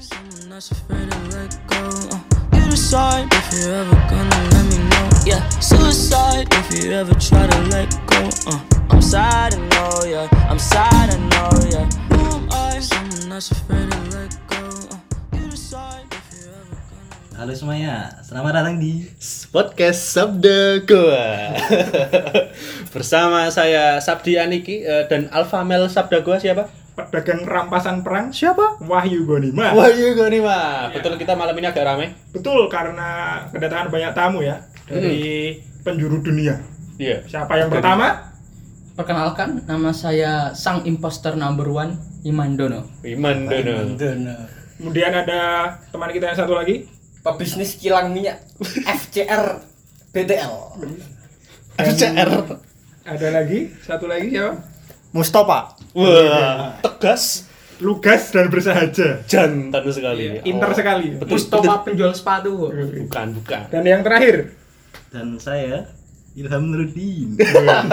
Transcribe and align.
Someone 0.00 0.48
that's 0.48 0.72
afraid 0.72 1.12
to 1.12 1.18
let 1.36 1.52
go. 1.68 1.84
Uh, 2.08 2.24
you 2.56 2.64
decide 2.72 3.28
if 3.36 3.52
you're 3.52 3.84
ever 3.84 4.00
gonna 4.08 4.40
let 4.48 4.64
me 4.72 4.80
know. 4.88 5.06
Yeah, 5.28 5.44
suicide 5.60 6.48
if 6.56 6.72
you 6.72 6.96
ever 6.96 7.12
try 7.20 7.44
to 7.44 7.60
let 7.68 7.92
go. 8.08 8.24
Uh, 8.48 8.64
I'm 8.88 9.04
sad, 9.04 9.52
I 9.52 9.60
know, 9.60 10.08
yeah. 10.08 10.24
I'm 10.48 10.56
sad, 10.56 11.12
I 11.12 11.20
know, 11.20 11.52
yeah. 11.68 11.84
Who 12.16 12.16
am 12.32 12.48
I? 12.48 12.80
Someone 12.80 13.28
that's 13.28 13.52
afraid 13.52 13.92
to 13.92 14.00
let 14.16 14.32
go. 14.48 14.64
Uh, 14.88 15.36
you 15.36 15.52
decide 15.52 16.08
if 16.08 16.24
you're 16.32 16.48
ever 16.48 16.80
gonna. 16.80 17.36
Halo 17.36 17.52
semuanya, 17.52 18.24
selamat 18.24 18.52
datang 18.56 18.80
di 18.80 19.04
podcast 19.52 20.00
Sabda 20.16 20.80
Goa 20.88 21.60
bersama 22.96 23.52
saya 23.52 24.00
Sabdi 24.00 24.40
Aniki 24.40 24.80
eh, 24.80 25.04
dan 25.12 25.28
Alfa 25.28 25.60
Mel 25.60 25.92
Sabda 25.92 26.24
Goa 26.24 26.40
siapa? 26.40 26.79
Pedagang 27.08 27.48
rampasan 27.48 28.04
perang 28.04 28.28
Siapa? 28.34 28.82
Wahyu 28.84 29.24
Gonima. 29.24 29.72
Wahyu 29.72 30.12
Gonima. 30.18 30.90
Betul 30.92 31.16
kita 31.16 31.32
malam 31.38 31.56
ini 31.56 31.66
agak 31.70 31.86
ramai. 31.86 32.12
Betul 32.34 32.68
karena 32.68 33.40
kedatangan 33.48 33.88
banyak 33.88 34.12
tamu 34.12 34.44
ya 34.44 34.60
dari 34.84 35.56
penjuru 35.80 36.20
dunia. 36.20 36.60
Iya. 37.00 37.24
Siapa 37.24 37.56
yang 37.56 37.72
pertama? 37.72 38.28
Perkenalkan, 38.98 39.64
nama 39.64 39.96
saya 39.96 40.52
Sang 40.52 40.84
Imposter 40.84 41.32
Number 41.32 41.72
One, 41.72 41.96
Iman 42.28 42.60
Dono. 42.60 42.84
Iman 43.00 43.48
Dono. 43.48 43.96
Kemudian 44.76 45.12
ada 45.12 45.72
teman 45.88 46.12
kita 46.12 46.32
yang 46.32 46.38
satu 46.38 46.52
lagi. 46.56 46.84
pebisnis 47.20 47.76
kilang 47.76 48.16
minyak 48.16 48.40
FCR 49.00 49.60
BTL 50.08 50.52
FCR. 51.76 52.30
Ada 53.04 53.28
lagi 53.28 53.68
satu 53.84 54.08
lagi 54.08 54.32
siapa? 54.32 54.56
Mustafa. 55.10 55.74
Wah, 55.94 56.78
tegas, 56.80 57.48
Lugas 57.80 58.28
dan 58.28 58.52
bersahaja. 58.52 59.24
jantan 59.24 59.82
sekali. 59.88 60.36
Inter 60.44 60.70
Oh, 60.70 60.76
sekali. 60.76 61.06
Betul, 61.16 61.40
Mustafa 61.40 61.74
penjual 61.80 62.12
sepatu. 62.12 62.68
Bukan, 62.70 63.26
bukan. 63.40 63.62
Dan 63.72 63.82
yang 63.88 64.04
terakhir, 64.04 64.52
Dan 65.10 65.40
saya 65.40 65.88
Ilham 66.36 66.70
Nurudin. 66.70 67.34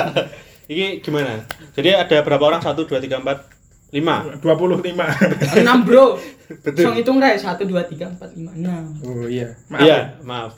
Ini 0.72 1.00
gimana? 1.00 1.48
Jadi 1.72 1.96
ada 1.96 2.18
berapa 2.22 2.44
orang? 2.44 2.62
Satu, 2.62 2.84
dua, 2.84 3.00
tiga, 3.00 3.24
empat, 3.24 3.48
lima. 3.96 4.28
25. 4.44 5.64
Enam 5.64 5.78
bro. 5.88 6.20
Song 6.84 6.96
hitung 6.96 7.20
rek 7.20 7.36
satu 7.40 7.68
dua 7.68 7.84
tiga 7.84 8.08
empat 8.08 8.32
lima 8.36 8.52
enam. 8.56 8.84
Oh 9.04 9.28
iya. 9.28 9.52
Maaf. 9.68 9.84
Iya, 9.84 9.98
ya. 10.00 10.02
maaf. 10.24 10.52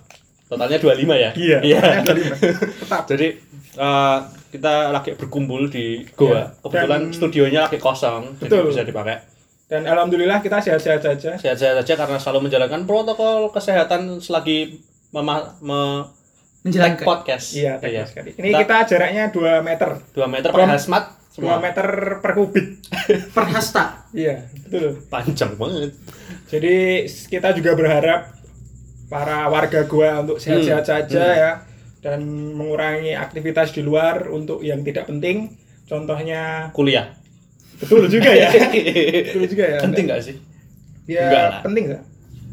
Totalnya 0.50 0.78
25 0.82 1.14
ya? 1.14 1.30
Iya. 1.34 1.58
Iya. 1.62 1.80
Totalnya 1.82 2.30
25. 2.38 2.82
Tetap. 2.86 3.04
Jadi 3.10 3.28
eh, 3.78 4.18
kita 4.50 4.90
lagi 4.90 5.14
berkumpul 5.14 5.66
di 5.66 6.04
goa. 6.12 6.30
Iya. 6.30 6.44
Kebetulan 6.60 7.02
Dan- 7.04 7.14
studionya 7.14 7.60
lagi 7.64 7.78
kosong, 7.78 8.38
jadi 8.38 8.50
Betul. 8.50 8.64
bisa 8.68 8.82
dipakai. 8.84 9.18
Dan 9.66 9.86
alhamdulillah 9.86 10.40
kita 10.40 10.58
sehat-sehat 10.58 11.00
saja. 11.00 11.32
Sehat-sehat 11.36 11.76
saja 11.80 11.94
karena 11.96 12.18
selalu 12.18 12.40
menjalankan 12.44 12.84
protokol 12.84 13.50
kesehatan 13.50 14.18
selagi 14.18 14.82
mema 15.10 15.54
me 15.60 16.10
Menjalankan. 16.60 17.06
podcast. 17.06 17.56
Iya, 17.56 17.78
teknis 17.78 18.10
sekali. 18.10 18.30
Ini 18.34 18.50
Kita- 18.52 18.60
kita 18.60 18.78
jaraknya 18.90 19.24
2 19.30 19.62
meter. 19.62 19.90
2 20.12 20.28
meter 20.28 20.50
Dua- 20.50 20.58
pakai 20.60 20.74
hazmat 20.74 21.04
2 21.32 21.32
semua. 21.32 21.56
meter 21.58 21.88
per 22.20 22.32
kubik. 22.34 22.68
Perhasta. 23.38 24.04
Iya, 24.12 24.44
betul. 24.66 25.00
Panjang 25.08 25.56
banget. 25.56 25.96
Jadi 26.50 26.76
kita 27.30 27.54
juga 27.54 27.72
berharap 27.74 28.36
para 29.06 29.48
warga 29.48 29.86
gua 29.86 30.20
untuk 30.20 30.38
sehat-sehat 30.38 30.84
Hmm. 30.84 30.94
saja 31.00 31.24
ya 31.32 31.52
dan 32.00 32.24
mengurangi 32.56 33.12
aktivitas 33.14 33.76
di 33.76 33.84
luar 33.84 34.28
untuk 34.28 34.64
yang 34.64 34.84
tidak 34.84 35.08
penting. 35.08 35.52
Contohnya 35.84 36.70
Kuliah. 36.72 37.12
betul 37.80 38.06
juga 38.08 38.32
ya. 38.32 38.50
betul 39.32 39.44
juga 39.50 39.66
ya. 39.66 39.80
Penting 39.82 40.06
nggak 40.08 40.22
sih? 40.22 40.36
Ya 41.10 41.26
Enggak 41.28 41.44
lah. 41.50 41.62
penting 41.66 41.86
ya. 41.90 42.00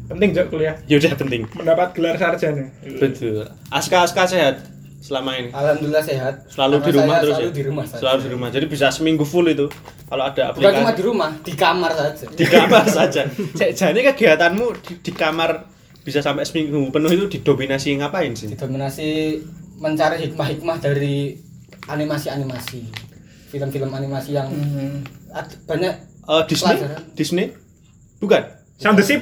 Penting 0.07 0.29
juga 0.31 0.45
kuliah 0.47 0.75
Yaudah 0.87 1.13
penting. 1.19 1.41
mendapat 1.51 1.87
gelar 1.91 2.15
sarjana. 2.15 2.71
Betul. 2.81 3.43
Aska 3.69 4.07
Aska 4.07 4.23
sehat 4.23 4.55
selama 5.03 5.35
ini. 5.35 5.51
Alhamdulillah 5.51 6.01
sehat 6.01 6.47
Selalu 6.47 6.79
Karena 6.79 6.87
di 6.87 6.91
rumah 6.95 7.13
saya 7.13 7.21
terus 7.21 7.35
selalu 7.35 7.51
ya? 7.51 7.53
di 7.53 7.63
rumah 7.67 7.85
saja. 7.85 7.99
Selalu 7.99 8.19
di 8.23 8.29
rumah. 8.31 8.47
Jadi 8.49 8.65
bisa 8.65 8.85
seminggu 8.89 9.23
full 9.27 9.47
itu. 9.51 9.67
Kalau 10.07 10.23
ada 10.23 10.43
bukan 10.55 10.71
cuma 10.71 10.71
aplikasi 10.71 10.95
di 10.95 11.03
rumah 11.03 11.29
di 11.43 11.53
kamar 11.59 11.91
saja 11.91 12.25
di 12.31 12.45
kamar 12.47 12.85
saja. 12.87 13.21
Cek, 13.27 13.69
Jadi 13.75 13.99
kegiatanmu 14.07 14.65
di, 14.79 14.93
di 15.03 15.11
kamar 15.11 15.51
bisa 16.07 16.23
sampai 16.23 16.41
seminggu 16.41 16.87
penuh 16.87 17.11
itu 17.11 17.25
didominasi 17.29 17.99
ngapain 17.99 18.31
sih? 18.31 18.47
didominasi 18.47 19.07
mencari 19.77 20.23
hikmah-hikmah 20.23 20.79
dari 20.79 21.35
animasi-animasi 21.83 22.79
film-film 23.47 23.91
animasi 23.91 24.31
yang 24.33 24.47
ad- 25.29 25.59
banyak 25.63 25.93
Eh, 26.23 26.43
Disney? 26.45 26.75
Pelajaran. 26.75 27.01
Disney? 27.13 27.45
Bukan. 28.17 28.41
Sound 28.75 28.95
the 28.95 29.05
ship 29.05 29.21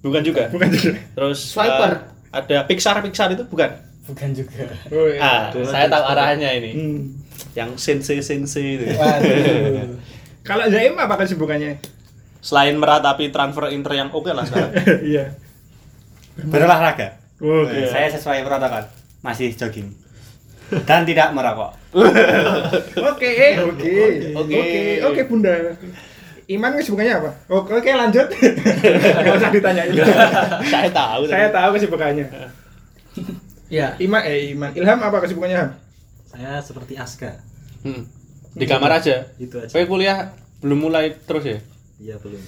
Bukan 0.00 0.22
juga. 0.22 0.46
bukan 0.48 0.68
juga. 0.68 0.94
Terus 1.10 1.38
Swiper. 1.48 1.90
eh, 1.90 1.98
ada 2.30 2.56
Pixar 2.64 2.98
Pixar 3.00 3.30
itu 3.30 3.42
bukan? 3.44 3.70
bukan 4.04 4.30
juga 4.30 4.68
Oh, 4.90 5.08
iya. 5.08 5.18
Ah, 5.18 5.42
saya 5.64 5.88
tahu 5.88 6.04
arahnya 6.04 6.50
ini. 6.52 6.70
Hmm. 6.72 6.98
Yang 7.52 7.70
sensei 7.80 8.20
sensei 8.20 8.76
itu. 8.76 8.84
Kalau 10.42 10.68
Zaim 10.68 10.94
apa 10.94 11.16
kesibukannya? 11.16 11.80
Selain 12.38 12.76
meratapi 12.76 13.32
transfer 13.32 13.72
inter 13.72 13.96
yang 13.96 14.12
oke 14.12 14.28
lah 14.28 14.44
sekarang. 14.44 14.70
Iya. 15.10 15.32
Berolahraga. 16.38 17.18
Oke. 17.38 17.86
Saya 17.86 18.10
sesuai 18.10 18.42
protokol. 18.42 18.84
Masih 19.22 19.54
jogging. 19.54 19.88
Dan 20.84 21.04
tidak 21.04 21.30
merokok. 21.30 21.70
Oke, 21.94 23.30
oke, 23.62 23.92
Oke. 24.34 24.34
oke, 24.34 24.80
oke, 25.06 25.20
Bunda. 25.30 25.52
Iman 26.44 26.74
kesibukannya 26.74 27.14
apa? 27.22 27.30
Oke, 27.48 27.70
oke, 27.78 27.86
lanjut. 27.88 28.26
Gak 29.24 29.34
usah 29.38 29.52
ditanyain. 29.54 29.94
saya 30.66 30.90
tahu. 30.90 31.30
Saya 31.30 31.48
tahu 31.54 31.68
kesibukannya. 31.78 32.26
Ya. 33.70 33.94
Iman, 33.96 34.20
eh 34.26 34.52
Iman, 34.52 34.74
Ilham 34.74 34.98
apa 35.00 35.22
kesibukannya? 35.22 35.56
Ham? 35.56 35.70
Saya 36.26 36.58
seperti 36.60 36.98
Aska. 36.98 37.38
Hmm. 37.86 38.04
Di 38.52 38.66
kamar 38.66 38.98
aja. 38.98 39.30
Itu 39.38 39.62
aja. 39.62 39.70
Oke 39.70 39.86
kuliah 39.86 40.34
belum 40.60 40.90
mulai 40.90 41.14
terus 41.24 41.44
ya? 41.46 41.58
Iya 42.00 42.16
belum. 42.18 42.40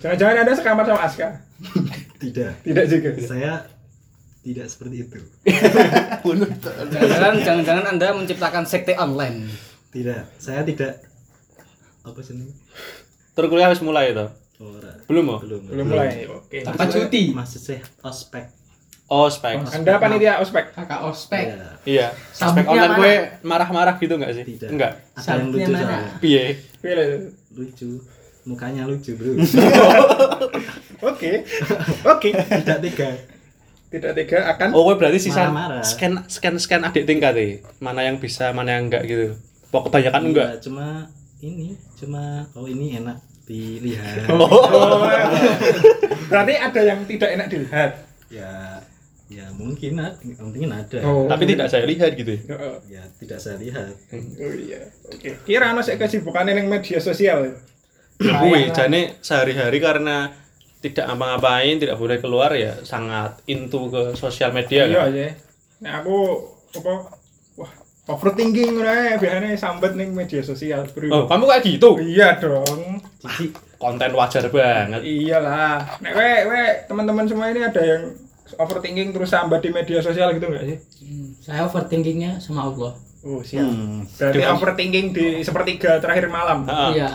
Jangan-jangan 0.00 0.36
ada 0.42 0.52
sekamar 0.56 0.84
sama 0.88 1.00
Aska? 1.04 1.28
Tidak. 2.20 2.52
Tidak 2.62 2.84
juga. 2.86 3.08
Saya 3.24 3.52
tidak 4.40 4.66
seperti 4.72 5.04
itu. 5.04 5.18
jangan-jangan 6.92 7.36
jangan-jangan 7.44 7.84
anda 7.92 8.08
menciptakan 8.16 8.64
sekte 8.64 8.96
online 8.96 9.48
Tidak. 9.92 10.40
Saya 10.40 10.64
tidak 10.64 11.04
apa 12.00 12.20
sih 12.24 12.32
ini? 12.32 12.48
Terus 13.36 13.48
kuliah 13.52 13.68
harus 13.68 13.84
mulai 13.84 14.16
itu. 14.16 14.26
Ora. 14.60 14.92
Belum 15.08 15.24
mau? 15.24 15.38
Belum. 15.40 15.60
Belum 15.64 15.86
mulai. 15.88 16.28
Oke. 16.28 16.64
Tanpa 16.64 16.88
cuti. 16.88 17.32
Masih 17.32 17.60
sih 17.60 17.78
ospek. 18.04 18.60
Oh, 19.10 19.26
spek. 19.26 19.58
Anda 19.74 19.98
panitia 19.98 20.38
ospek. 20.38 20.70
Kakak 20.70 21.02
ospek. 21.02 21.50
Iya. 21.50 21.68
Iya. 21.82 22.08
Spek 22.30 22.62
Sabuknya 22.62 22.70
online 22.86 22.94
gue 22.94 23.14
marah-marah 23.42 23.98
gitu 23.98 24.14
enggak 24.14 24.38
sih? 24.38 24.44
Tidak. 24.46 24.70
Enggak. 24.70 25.02
Ada 25.18 25.30
yang 25.34 25.50
lucu 25.50 25.72
soalnya. 25.74 26.10
Piye? 26.22 26.44
Pilih. 26.78 27.08
Lucu. 27.50 27.90
Mukanya 28.42 28.88
lucu, 28.88 29.12
Bro. 29.14 29.36
Oke. 31.10 31.44
Oke. 32.04 32.30
tidak 32.32 32.78
tega. 32.80 33.10
Tidak 33.90 34.12
tega 34.14 34.38
akan 34.48 34.68
Oh, 34.72 34.86
berarti 34.94 35.18
sisa 35.20 35.48
Marah-marah. 35.48 35.82
scan 35.82 36.24
scan 36.24 36.56
scan 36.56 36.82
adik 36.82 37.04
tingkat 37.04 37.34
ya. 37.34 37.48
Mana 37.78 38.04
yang 38.04 38.16
bisa, 38.16 38.52
mana 38.52 38.78
yang 38.78 38.88
enggak 38.88 39.04
gitu. 39.04 39.36
Pokok 39.68 39.90
kebanyakan 39.90 40.22
enggak. 40.30 40.48
Iya, 40.50 40.58
cuma 40.62 40.86
ini 41.40 41.68
cuma 41.96 42.22
oh 42.54 42.64
ini 42.64 42.96
enak 42.96 43.18
dilihat. 43.44 44.24
Oh. 44.32 45.02
Berarti 46.28 46.54
ada 46.54 46.80
yang 46.80 47.02
tidak 47.04 47.30
enak 47.34 47.46
dilihat. 47.48 47.90
ya 48.30 48.78
ya 49.26 49.46
mungkin 49.54 49.98
ada 49.98 50.14
mungkin 50.38 50.70
ada. 50.70 50.98
Oh. 51.02 51.26
Tapi 51.26 51.44
tidak 51.46 51.66
saya 51.66 51.82
lihat 51.84 52.14
gitu. 52.14 52.34
ya. 52.40 52.54
Oh, 52.54 52.78
Ya 52.86 53.02
tidak 53.18 53.38
saya 53.38 53.58
lihat. 53.58 53.90
oh 54.14 54.54
iya. 54.54 54.80
Oke. 55.06 55.34
Kira 55.42 55.70
ana 55.70 55.82
sik 55.82 55.98
kesibukannya 55.98 56.54
ning 56.54 56.70
media 56.70 56.98
sosial. 56.98 57.58
Gue 58.20 58.68
jane 58.70 59.16
sehari-hari 59.18 59.78
karena 59.78 60.28
tidak 60.78 61.04
ngapa-ngapain, 61.06 61.76
tidak 61.76 61.96
boleh 61.96 62.16
keluar 62.16 62.52
ya 62.52 62.76
sangat 62.80 63.40
into 63.46 63.88
ke 63.88 64.12
sosial 64.14 64.48
media 64.50 64.84
Iya 64.84 64.96
kan. 64.98 65.08
aja. 65.10 65.26
Nah 65.80 65.92
aku 65.98 66.16
apa 66.72 66.92
wah 67.54 67.72
overthinking 68.06 68.76
ae 68.78 69.16
biasanya 69.16 69.52
sambat 69.54 69.92
ning 69.92 70.12
media 70.12 70.40
sosial, 70.40 70.84
Bro. 70.86 71.08
Oh, 71.10 71.24
kamu 71.24 71.44
kayak 71.46 71.62
gitu? 71.66 71.90
Iya 71.98 72.36
dong. 72.36 73.00
Cici 73.18 73.52
Konten 73.76 74.12
wajar 74.12 74.44
banget. 74.46 75.00
Iyalah. 75.00 75.80
Nek 75.98 76.12
we 76.12 76.28
we 76.46 76.60
teman-teman 76.84 77.24
semua 77.24 77.48
ini 77.48 77.60
ada 77.62 77.80
yang 77.80 78.12
overthinking 78.54 79.08
terus 79.10 79.30
sambat 79.30 79.60
di 79.60 79.70
media 79.70 79.98
sosial 79.98 80.32
gitu 80.32 80.44
enggak 80.46 80.64
sih? 80.66 80.78
Hmm, 81.00 81.28
Saya 81.40 81.64
overthinkingnya 81.64 82.36
sama 82.36 82.66
Allah. 82.66 82.92
Oh, 83.20 83.40
siap. 83.40 83.64
Hmm. 83.64 84.04
Berarti 84.10 84.36
Dengan- 84.36 84.52
overthinking 84.54 85.06
di 85.10 85.26
sepertiga 85.40 85.96
terakhir 85.96 86.28
malam. 86.28 86.64
Heeh. 86.64 86.90
Iya. 86.94 87.10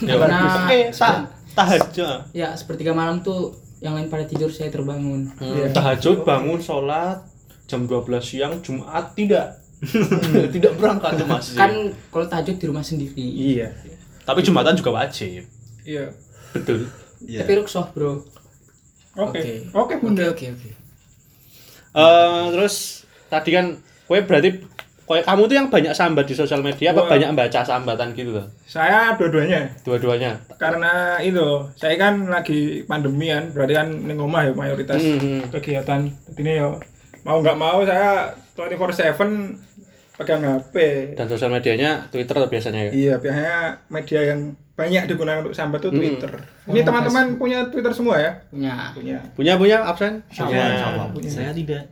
Ya, 0.00 0.16
Karena 0.18 0.66
Oke, 0.66 0.78
ta 0.90 1.26
tahajud. 1.52 2.32
ya 2.32 2.56
sepertiga 2.56 2.96
malam 2.96 3.20
tuh 3.20 3.52
yang 3.82 3.98
lain 3.98 4.08
pada 4.08 4.24
tidur 4.24 4.48
saya 4.48 4.70
terbangun. 4.70 5.28
Iya. 5.36 5.68
Hmm, 5.68 5.74
tahajud 5.74 6.22
bangun 6.22 6.58
sholat 6.58 7.20
jam 7.66 7.84
12 7.84 8.08
siang 8.22 8.54
Jumat 8.62 9.12
tidak 9.12 9.58
tidak 10.54 10.72
berangkat 10.78 11.18
ke 11.18 11.24
masjid. 11.26 11.58
Kan 11.58 11.72
kalau 12.08 12.26
tahajud 12.30 12.56
di 12.56 12.66
rumah 12.70 12.84
sendiri. 12.86 13.18
Iya. 13.18 13.68
Tapi 14.22 14.40
Jumatan 14.40 14.78
juga 14.78 14.94
wajib. 14.94 15.42
Iya. 15.82 16.14
Betul. 16.54 16.86
Iya. 17.26 17.42
Tapi 17.42 17.52
ruksoh, 17.58 17.86
Bro. 17.90 18.22
Oke. 19.18 19.66
Oke, 19.74 19.94
Bunda. 19.98 20.30
Oke 20.30 20.54
oke. 20.54 20.70
Eh, 21.92 22.44
terus 22.56 23.04
tadi 23.28 23.52
kan 23.52 23.76
kowe 24.08 24.18
berarti 24.24 24.62
kowe 25.12 25.20
kamu 25.20 25.42
tuh 25.44 25.54
yang 25.54 25.68
banyak 25.68 25.92
sambat 25.92 26.24
di 26.24 26.32
sosial 26.32 26.64
media 26.64 26.88
apa 26.88 27.04
Wah. 27.04 27.10
banyak 27.12 27.36
baca 27.36 27.60
sambatan 27.60 28.16
gitu 28.16 28.32
loh? 28.32 28.46
Saya 28.64 29.12
dua-duanya. 29.12 29.68
Dua-duanya. 29.84 30.40
Karena 30.56 31.20
itu, 31.20 31.68
saya 31.76 32.00
kan 32.00 32.24
lagi 32.24 32.80
pandemian, 32.82 33.52
berarti 33.52 33.76
kan 33.76 33.88
ning 33.92 34.16
omah 34.16 34.48
ya 34.48 34.52
mayoritas 34.56 34.96
Hmm. 34.96 35.44
kegiatan. 35.52 36.08
Ini 36.32 36.52
ya 36.56 36.72
mau 37.22 37.38
nggak 37.38 37.58
mau 37.60 37.84
saya 37.84 38.32
24/7 38.56 39.60
pegang 40.14 40.40
HP. 40.40 40.74
Dan 41.12 41.28
sosial 41.28 41.52
medianya 41.52 42.08
Twitter 42.08 42.36
biasanya 42.48 42.88
ya. 42.88 42.90
Iya, 42.90 43.14
biasanya 43.18 43.56
media 43.88 44.20
yang 44.24 44.40
banyak 44.72 45.04
digunakan 45.04 45.44
untuk 45.44 45.52
sambat 45.52 45.84
tuh 45.84 45.92
Hmm. 45.92 46.00
Twitter. 46.00 46.32
Ini 46.66 46.80
teman-teman 46.80 47.36
punya 47.36 47.68
Twitter 47.68 47.92
semua 47.92 48.16
ya? 48.16 48.32
Punya. 48.48 48.72
Punya. 48.96 49.18
Punya 49.36 49.52
punya 49.60 49.76
absen? 49.84 50.24
Iya, 50.32 51.12
punya. 51.12 51.28
saya 51.28 51.52
tidak. 51.52 51.84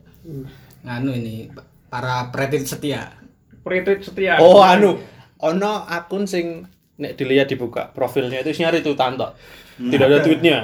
Nganu 0.81 1.13
ini 1.13 1.45
para 1.91 2.31
pretit 2.31 2.65
setia. 2.65 3.19
Retweet 3.61 4.01
setia. 4.01 4.39
Oh, 4.39 4.63
anu. 4.63 4.97
Ono 5.43 5.85
akun 5.85 6.25
sing 6.25 6.65
nek 6.97 7.17
dilihat 7.17 7.49
dibuka 7.49 7.89
profilnya 7.89 8.41
itu 8.41 8.53
isinya 8.53 8.73
itu 8.73 8.95
tanto. 8.95 9.35
Tidak 9.77 10.07
ada 10.07 10.21
tweetnya. 10.21 10.59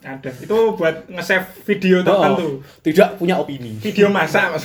Ada. 0.00 0.28
Itu 0.36 0.76
buat 0.76 1.08
nge-save 1.08 1.48
video 1.64 2.00
Oh, 2.00 2.04
tertentu. 2.04 2.48
tidak 2.84 3.16
punya 3.16 3.40
opini. 3.40 3.80
Video 3.80 4.08
masak 4.08 4.52
Mas. 4.52 4.64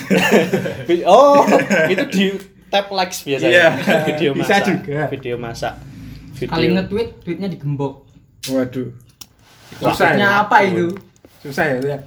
Oh, 1.08 1.48
itu 1.88 2.04
di 2.12 2.24
tap 2.68 2.92
likes 2.92 3.24
biasanya. 3.24 3.48
Iya, 3.50 3.68
Video 4.06 4.32
bisa 4.36 4.60
masak. 4.60 4.66
juga. 4.68 5.00
Video 5.08 5.36
masak. 5.40 5.74
Video. 6.36 6.52
Kali 6.52 6.68
nge-tweet, 6.70 7.10
tweetnya 7.24 7.48
digembok. 7.48 8.04
Waduh. 8.48 8.92
Susah 9.74 9.88
Maksudnya 10.12 10.28
ya? 10.28 10.44
apa 10.44 10.58
itu? 10.64 10.86
Susah 11.40 11.64
ya, 11.66 11.78
ya. 11.80 11.98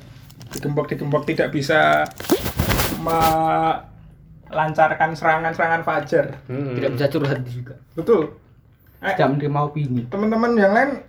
Digembok-digembok 0.53 1.25
tidak 1.25 1.49
bisa 1.51 2.05
melancarkan 3.03 3.83
serangan-serangan 5.13 5.83
fajar. 5.83 6.39
Hmm. 6.47 6.79
Tidak 6.79 6.91
bisa 6.95 7.07
curhat 7.11 7.43
juga. 7.47 7.75
Betul. 7.99 8.39
Eh, 9.03 9.19
Tidak 9.19 9.29
menerima 9.35 9.61
opini. 9.67 10.07
teman-teman 10.07 10.55
yang 10.55 10.71
lain 10.71 11.03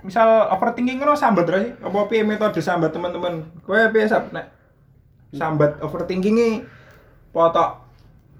misal 0.00 0.48
overthinking 0.52 1.00
kan 1.00 1.16
sambat 1.16 1.48
ra 1.48 1.60
sih? 1.60 1.72
Apa 1.80 2.08
piye 2.08 2.24
metode 2.24 2.60
sambat 2.60 2.92
teman-teman? 2.92 3.44
Kowe 3.64 3.88
piye 3.92 4.08
sab 4.08 4.32
nek 4.32 4.48
sambat 5.32 5.80
overthinking 5.80 6.36
ini 6.36 6.64
potok 7.32 7.80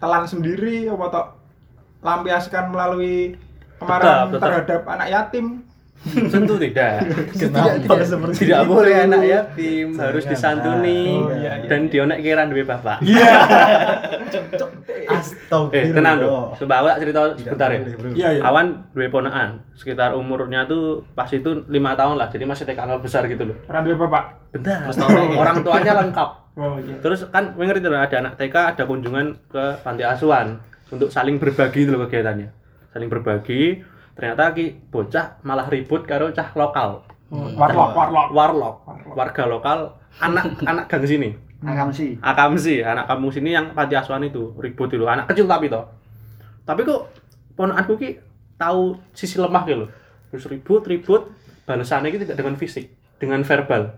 telan 0.00 0.28
sendiri 0.28 0.88
apa 0.88 1.04
tok 1.08 1.26
lampiaskan 2.04 2.68
melalui 2.68 3.36
kemarahan 3.80 4.28
terhadap 4.32 4.84
anak 4.88 5.08
yatim? 5.08 5.63
Tentu 6.05 6.61
tidak. 6.61 7.00
Kenapa 7.32 8.05
seperti 8.05 8.44
Tidak 8.44 8.69
boleh 8.69 9.08
anak 9.08 9.25
yatim 9.25 9.96
harus 9.96 10.29
disantuni 10.29 11.17
Oh, 11.17 11.32
iya, 11.32 11.64
iya. 11.64 11.69
dan 11.69 11.88
dionek 11.88 12.20
kira 12.20 12.44
duwe 12.44 12.61
bapak. 12.61 13.00
Astagfirullah. 15.05 15.73
Eh, 15.73 15.93
tenang 15.96 16.17
dong. 16.20 16.52
Coba 16.61 16.75
awak 16.85 16.96
cerita 17.00 17.20
sebentar 17.37 17.69
ya. 17.73 17.81
Iya, 18.12 18.29
iya. 18.37 18.43
Awan 18.44 18.85
duwe 18.93 19.08
ponakan, 19.08 19.64
sekitar 19.76 20.12
umurnya 20.12 20.69
tuh 20.69 21.05
pas 21.17 21.29
itu 21.32 21.64
lima 21.69 21.97
tahun 21.97 22.20
lah, 22.20 22.29
jadi 22.29 22.44
masih 22.44 22.64
TK 22.69 22.81
nol 22.85 23.00
besar 23.00 23.25
gitu 23.25 23.49
loh. 23.49 23.56
Ora 23.69 23.81
duwe 23.81 23.97
bapak. 23.97 24.52
Bentar. 24.52 24.88
Orang 25.37 25.64
tuanya 25.64 25.93
lengkap. 26.05 26.29
Oh 26.55 26.76
iya. 26.79 27.00
Terus 27.00 27.26
kan 27.32 27.56
gue 27.56 27.64
ngerti 27.64 27.82
tuh 27.82 27.97
ada 27.97 28.17
anak 28.20 28.37
TK 28.37 28.76
ada 28.76 28.82
kunjungan 28.87 29.26
ke 29.50 29.64
panti 29.82 30.05
asuhan 30.06 30.61
untuk 30.93 31.08
saling 31.11 31.40
berbagi 31.40 31.88
itu 31.88 31.90
loh 31.90 32.05
kegiatannya. 32.06 32.49
Saling 32.93 33.08
berbagi. 33.11 33.82
Ternyata 34.14 34.55
ki 34.55 34.90
bocah 34.90 35.43
malah 35.43 35.66
ribut 35.66 36.06
karo 36.06 36.31
cah 36.31 36.55
lokal. 36.55 37.02
Warlock, 37.34 37.90
warlock. 37.99 38.28
Warlock, 38.31 38.76
warga 39.19 39.43
lokal, 39.50 39.78
anak 40.22 40.55
anak 40.70 40.87
gang 40.87 41.02
sini. 41.02 41.34
Akamsi. 41.64 42.20
Akamsi, 42.20 42.84
anak 42.84 43.08
kampung 43.08 43.32
sini 43.32 43.56
yang 43.56 43.72
panti 43.72 43.96
asuhan 43.96 44.20
itu 44.28 44.52
ribut 44.61 44.93
itu, 44.93 45.08
anak 45.08 45.32
kecil 45.32 45.49
tapi 45.49 45.72
toh. 45.72 45.88
Tapi 46.69 46.84
kok 46.84 47.08
ponakanku 47.56 47.96
ki 47.96 48.20
tahu 48.61 49.00
sisi 49.16 49.40
lemah 49.40 49.64
gitu. 49.64 49.88
Terus 50.28 50.44
ribut, 50.52 50.84
ribut, 50.84 51.32
balasannya 51.64 52.12
itu 52.12 52.28
tidak 52.28 52.37
dengan 52.37 52.55
fisik, 52.61 52.93
dengan 53.16 53.40
verbal. 53.43 53.96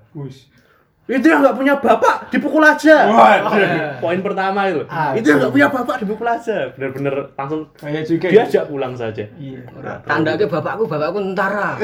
Itu 1.07 1.23
yang 1.31 1.39
nggak 1.39 1.55
punya 1.55 1.75
bapak 1.79 2.35
dipukul 2.35 2.67
aja. 2.67 3.07
Waduh. 3.07 4.03
Poin 4.03 4.19
pertama 4.27 4.67
itu. 4.67 4.83
Itu 5.15 5.27
yang 5.31 5.39
nggak 5.39 5.55
punya 5.55 5.69
bapak 5.71 5.97
dipukul 6.03 6.27
aja. 6.27 6.75
Bener-bener 6.75 7.31
langsung 7.39 7.71
Kayak 7.79 8.03
juga. 8.11 8.27
ya. 8.27 8.33
diajak 8.43 8.65
pulang 8.67 8.93
saja. 8.99 9.23
Iya. 9.39 9.63
Tanda 10.03 10.35
ke 10.35 10.51
bapakku, 10.51 10.91
bapakku 10.91 11.23
tentara. 11.23 11.79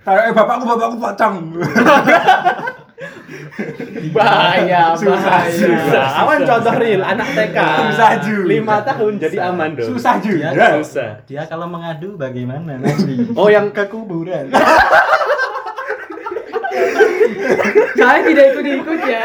Kayak 0.00 0.24
eh, 0.28 0.32
bapakku, 0.32 0.64
bapakku 0.64 0.96
pocong. 0.96 1.36
Bahaya, 4.08 4.96
Susah, 4.96 5.44
susah. 5.52 6.06
Awan 6.24 6.42
contoh 6.42 6.74
real 6.80 7.02
anak 7.04 7.28
TK. 7.36 7.58
Susah 7.92 8.10
juga. 8.24 8.48
Lima 8.48 8.76
tahun 8.82 9.12
jadi 9.20 9.36
aman 9.52 9.70
dong. 9.76 9.88
Susah 9.92 10.14
juga. 10.18 10.48
Susah. 10.80 11.10
Dia 11.28 11.44
kalau 11.46 11.68
mengadu 11.68 12.16
bagaimana 12.16 12.80
nanti? 12.80 13.28
Oh 13.36 13.52
yang 13.52 13.70
ke 13.70 13.84
kuburan. 13.86 14.48
Saya 17.98 18.20
tidak 18.24 18.44
ikut-ikut 18.54 19.00
ya. 19.04 19.24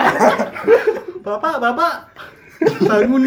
Bapak, 1.24 1.56
bapak. 1.62 1.94
Bangun. 2.84 3.24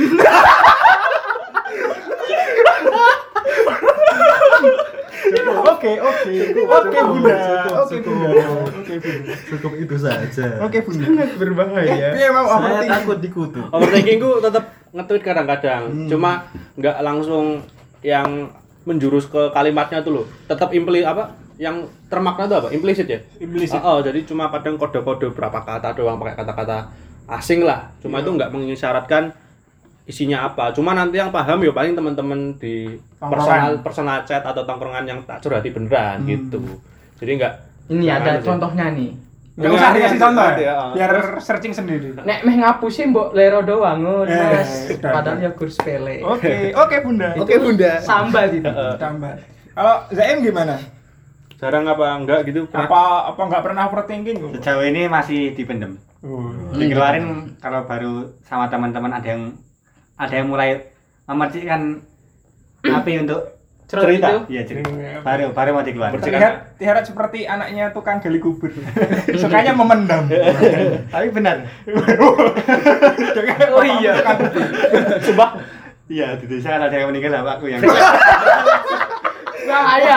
Oke, 5.67 5.93
oke. 6.01 6.33
Oke, 6.67 6.99
Bunda. 7.03 7.37
Oke, 7.83 7.97
Bunda. 8.01 8.29
Oke, 8.71 8.95
Bunda. 9.03 9.35
Cukup 9.51 9.73
itu 9.77 9.97
saja. 9.99 10.47
Oke, 10.63 10.79
Bunda. 10.87 11.05
Sangat 11.05 11.31
berbahaya. 11.37 11.95
Iya, 12.15 12.29
mau 12.33 12.47
Saya 12.47 12.87
takut 12.87 13.19
dikutuk. 13.21 13.65
overthinking 13.75 14.19
ku 14.23 14.31
tetap 14.39 14.65
nge-tweet 14.95 15.23
kadang-kadang. 15.25 15.83
Cuma 16.09 16.49
nggak 16.79 16.97
langsung 17.03 17.67
yang 18.01 18.55
menjurus 18.87 19.27
ke 19.27 19.51
kalimatnya 19.51 20.01
tuh 20.01 20.23
loh. 20.23 20.27
Tetap 20.47 20.71
impli 20.71 21.03
apa? 21.03 21.35
Yang 21.57 21.77
termakna 22.07 22.45
tuh 22.45 22.57
apa? 22.59 22.69
Implisit 22.71 23.07
ya? 23.07 23.21
Implisit. 23.37 23.79
Oh, 23.79 23.97
oh, 23.97 23.99
jadi 24.01 24.21
cuma 24.23 24.49
kadang 24.49 24.77
kode-kode 24.77 25.33
berapa 25.33 25.57
kata 25.59 25.93
doang 25.93 26.17
pakai 26.17 26.37
kata-kata 26.37 26.93
asing 27.27 27.65
lah. 27.65 27.89
Cuma 27.99 28.21
itu 28.21 28.29
nggak 28.29 28.51
mengisyaratkan 28.51 29.33
isinya 30.05 30.47
apa. 30.47 30.71
Cuma 30.71 30.93
nanti 30.93 31.17
yang 31.17 31.29
paham 31.29 31.59
ya 31.59 31.73
paling 31.73 31.93
teman-teman 31.93 32.55
di 32.55 32.95
Tongkrongan. 33.17 33.33
personal 33.33 33.71
personal 33.81 34.19
chat 34.23 34.39
atau 34.41 34.63
tongkrongan 34.63 35.03
yang 35.03 35.19
tak 35.25 35.41
curhati 35.41 35.73
beneran 35.73 36.23
gitu. 36.25 36.61
Jadi 37.17 37.31
nggak 37.37 37.55
Ini 37.89 38.07
ada 38.11 38.31
sih. 38.37 38.45
contohnya 38.45 38.93
nih. 38.93 39.11
Enggak 39.57 39.73
usah 39.73 39.89
dikasih 39.91 40.21
contoh 40.21 40.45
Iya, 40.45 40.61
ya. 40.61 40.73
ah. 40.77 40.91
Biar 40.93 41.11
searching 41.41 41.73
sendiri. 41.73 42.13
Nek 42.13 42.45
meh 42.45 42.61
ngapusin 42.61 43.09
mbok 43.09 43.33
lero 43.33 43.65
doang 43.65 44.05
ngono, 44.05 44.29
Eh, 44.29 44.37
Mas. 44.53 44.93
udah. 44.93 45.13
Padahal 45.17 45.41
ya 45.41 45.51
gur 45.51 45.71
sepele. 45.73 46.21
Oke, 46.21 46.77
oke, 46.77 46.97
Bunda. 47.01 47.33
Oke, 47.35 47.57
Bunda. 47.57 47.97
Sambat 47.99 48.53
itu. 48.53 48.69
Tambah. 49.01 49.33
Kalau 49.73 49.97
Zaim 50.13 50.45
gimana? 50.45 50.77
Jarang 51.57 51.85
apa 51.85 52.07
enggak 52.15 52.41
gitu. 52.45 52.65
Pernah- 52.67 52.87
Apa 52.87 53.03
apa 53.29 53.41
nggak 53.43 53.63
pernah 53.63 53.83
overthinking? 53.87 54.37
kok? 54.39 54.51
Sejauh 54.57 54.85
ini 54.85 55.07
masih 55.07 55.53
dipendem. 55.53 55.97
Oh. 56.21 56.53
Dikeluarin 56.73 57.57
kalau 57.57 57.85
baru 57.85 58.13
sama 58.43 58.67
teman-teman 58.67 59.11
ada 59.11 59.25
yang 59.27 59.43
ada 60.15 60.33
yang 60.33 60.49
mulai 60.49 60.91
memercikkan 61.25 62.01
api 62.83 63.13
untuk 63.19 63.41
cerita. 63.87 64.27
itu. 64.27 64.39
Iya, 64.51 64.63
cerita. 64.65 64.91
Baru 65.23 65.51
baru 65.51 65.71
mau 65.73 65.83
dikeluarin. 65.83 66.19
Terlihat 66.19 66.77
terlihat 66.77 67.05
seperti 67.05 67.47
anaknya 67.47 67.89
tukang 67.91 68.19
gali 68.19 68.37
kubur. 68.37 68.69
Sukanya 69.41 69.73
memendam. 69.73 70.27
Tapi 71.15 71.29
benar. 71.31 71.57
oh 73.71 73.85
iya. 73.97 74.13
Coba 75.23 75.47
Iya, 76.07 76.39
di 76.39 76.47
desa 76.47 76.79
ada 76.79 76.87
yang 76.89 77.11
meninggal 77.11 77.43
bapakku 77.43 77.67
yang 77.67 77.83
Anda. 79.69 80.17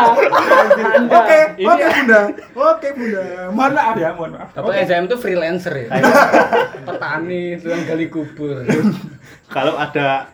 Oke, 1.09 1.37
oke 1.59 1.85
Bunda. 1.89 2.19
Oke 2.53 2.87
Bunda. 2.93 3.23
Mohon 3.49 3.71
maaf 3.73 3.95
ya, 3.95 4.09
mohon 4.13 4.31
maaf. 4.37 4.49
Bapak 4.53 4.73
SDM 4.79 5.05
itu 5.05 5.17
freelancer 5.17 5.73
ya. 5.75 5.87
Petani, 6.85 7.57
tukang 7.57 7.83
gali 7.85 8.07
kubur. 8.07 8.55
kalau 9.47 9.73
ada 9.75 10.29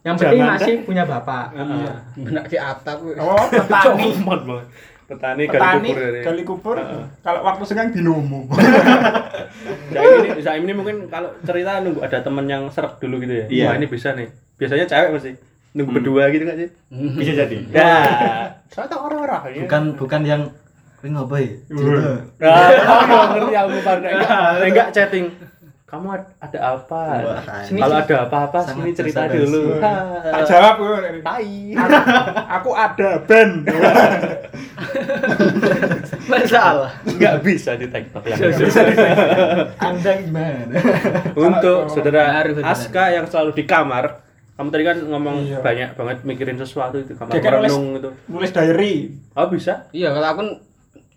Yang 0.00 0.14
penting 0.18 0.40
masih 0.40 0.74
punya 0.82 1.04
bapak. 1.04 1.52
Heeh. 1.52 1.92
Benak 2.24 2.44
di 2.48 2.56
atap. 2.56 2.98
Oh, 3.18 3.44
petani. 3.46 4.08
Banget. 4.16 4.66
Petani 5.08 5.42
gali 5.44 5.56
Petani 5.56 5.88
kubur 5.88 6.04
ini. 6.04 6.20
gali 6.22 6.42
kubur. 6.44 6.76
Kalau 7.20 7.40
waktu 7.44 7.62
senggang 7.64 7.90
binomo. 7.90 8.48
Saya 9.88 10.04
ini, 10.20 10.28
saya 10.38 10.60
ini 10.60 10.72
mungkin 10.76 11.08
kalau 11.08 11.32
cerita 11.40 11.80
nunggu 11.80 12.04
ada 12.04 12.20
temen 12.20 12.44
yang 12.44 12.68
serak 12.68 13.00
dulu 13.00 13.16
gitu 13.18 13.32
ya. 13.32 13.46
Iya. 13.48 13.64
Wah 13.66 13.74
ini 13.80 13.86
bisa 13.88 14.12
nih. 14.12 14.28
Biasanya 14.54 14.84
cewek 14.84 15.08
pasti 15.16 15.32
nunggu 15.72 15.92
berdua 15.94 16.28
gitu 16.28 16.42
nggak 16.44 16.58
sih? 16.58 16.68
bisa 17.14 17.32
jadi. 17.36 17.56
Ya. 17.70 17.94
Saya 18.68 18.86
tahu 18.86 19.00
orang-orang. 19.06 19.42
ya. 19.52 19.62
Bukan 19.64 19.82
bukan 19.94 20.20
yang 20.22 20.42
Ini 20.98 21.14
ngapain? 21.14 21.62
Gitu. 21.70 21.90
Nah, 22.42 22.68
kamu 22.82 23.14
ngerti 23.30 23.54
aku 23.54 23.76
pada 23.80 24.06
enggak, 24.08 24.38
enggak 24.66 24.88
chatting. 24.90 25.26
Kamu 25.88 26.06
ad- 26.10 26.34
ada 26.36 26.58
apa? 26.74 27.02
Sini 27.64 27.80
Kalau 27.80 27.96
ada 27.96 28.16
apa-apa 28.28 28.58
sini 28.60 28.90
cerita 28.92 29.24
dulu. 29.24 29.80
Tak 29.80 30.42
jawab 30.44 30.74
gue. 30.76 30.98
Tai. 31.22 31.54
Aku 32.60 32.70
ada 32.74 33.10
band. 33.24 33.64
Masalah. 36.28 36.92
nggak 37.08 37.36
bisa 37.40 37.72
di 37.74 37.86
TikTok 37.88 38.22
yang 38.26 38.38
Anda 39.80 40.12
gimana? 40.20 40.74
untuk 41.32 41.88
saudara. 41.88 42.44
Aska 42.62 43.04
yang 43.08 43.24
selalu 43.24 43.50
di 43.54 43.64
kamar 43.64 44.27
kamu 44.58 44.68
tadi 44.68 44.84
kan 44.84 44.96
ngomong 45.00 45.36
Iya. 45.40 45.58
banyak 45.62 45.90
banget 45.94 46.18
mikirin 46.22 46.58
sesuatu 46.58 46.98
itu 46.98 47.14
kan 47.14 47.30
nulis- 47.30 47.46
merenung 47.70 47.86
itu 47.94 48.10
Nulis 48.26 48.50
diary. 48.50 49.14
oh 49.32 49.46
bisa 49.46 49.86
Iya, 49.90 50.10
kalau 50.10 50.28
aku 50.28 50.42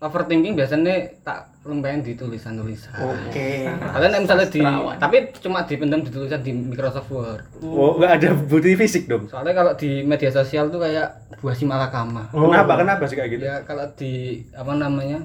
overthinking 0.00 0.54
biasanya 0.54 0.94
tak 1.22 1.46
lembain 1.62 1.98
di 1.98 2.14
tulisan-tulisan. 2.14 2.90
Oke. 2.98 3.70
Kalian 3.70 4.18
misalnya 4.20 4.46
di 4.46 4.58
tapi 4.96 5.16
cuma 5.36 5.62
dipendam 5.62 6.00
di 6.00 6.10
tulisan 6.10 6.38
di 6.38 6.50
Microsoft 6.50 7.06
Word. 7.08 7.42
oh 7.60 7.94
nggak 7.96 8.12
ada 8.16 8.28
bukti 8.36 8.74
fisik 8.74 9.06
dong 9.06 9.26
Soalnya 9.26 9.54
kalau 9.54 9.72
di 9.72 10.02
media 10.02 10.26
sosial 10.28 10.66
tuh 10.68 10.78
kayak 10.80 11.06
buah 11.38 11.52
si 11.52 11.62
malakama. 11.64 12.26
kenapa 12.30 12.72
kenapa 12.76 13.02
sih 13.04 13.14
kayak 13.14 13.30
gitu 13.32 13.42
Ya 13.44 13.62
kalau 13.62 13.86
di 13.92 14.12
apa 14.52 14.72
namanya? 14.72 15.22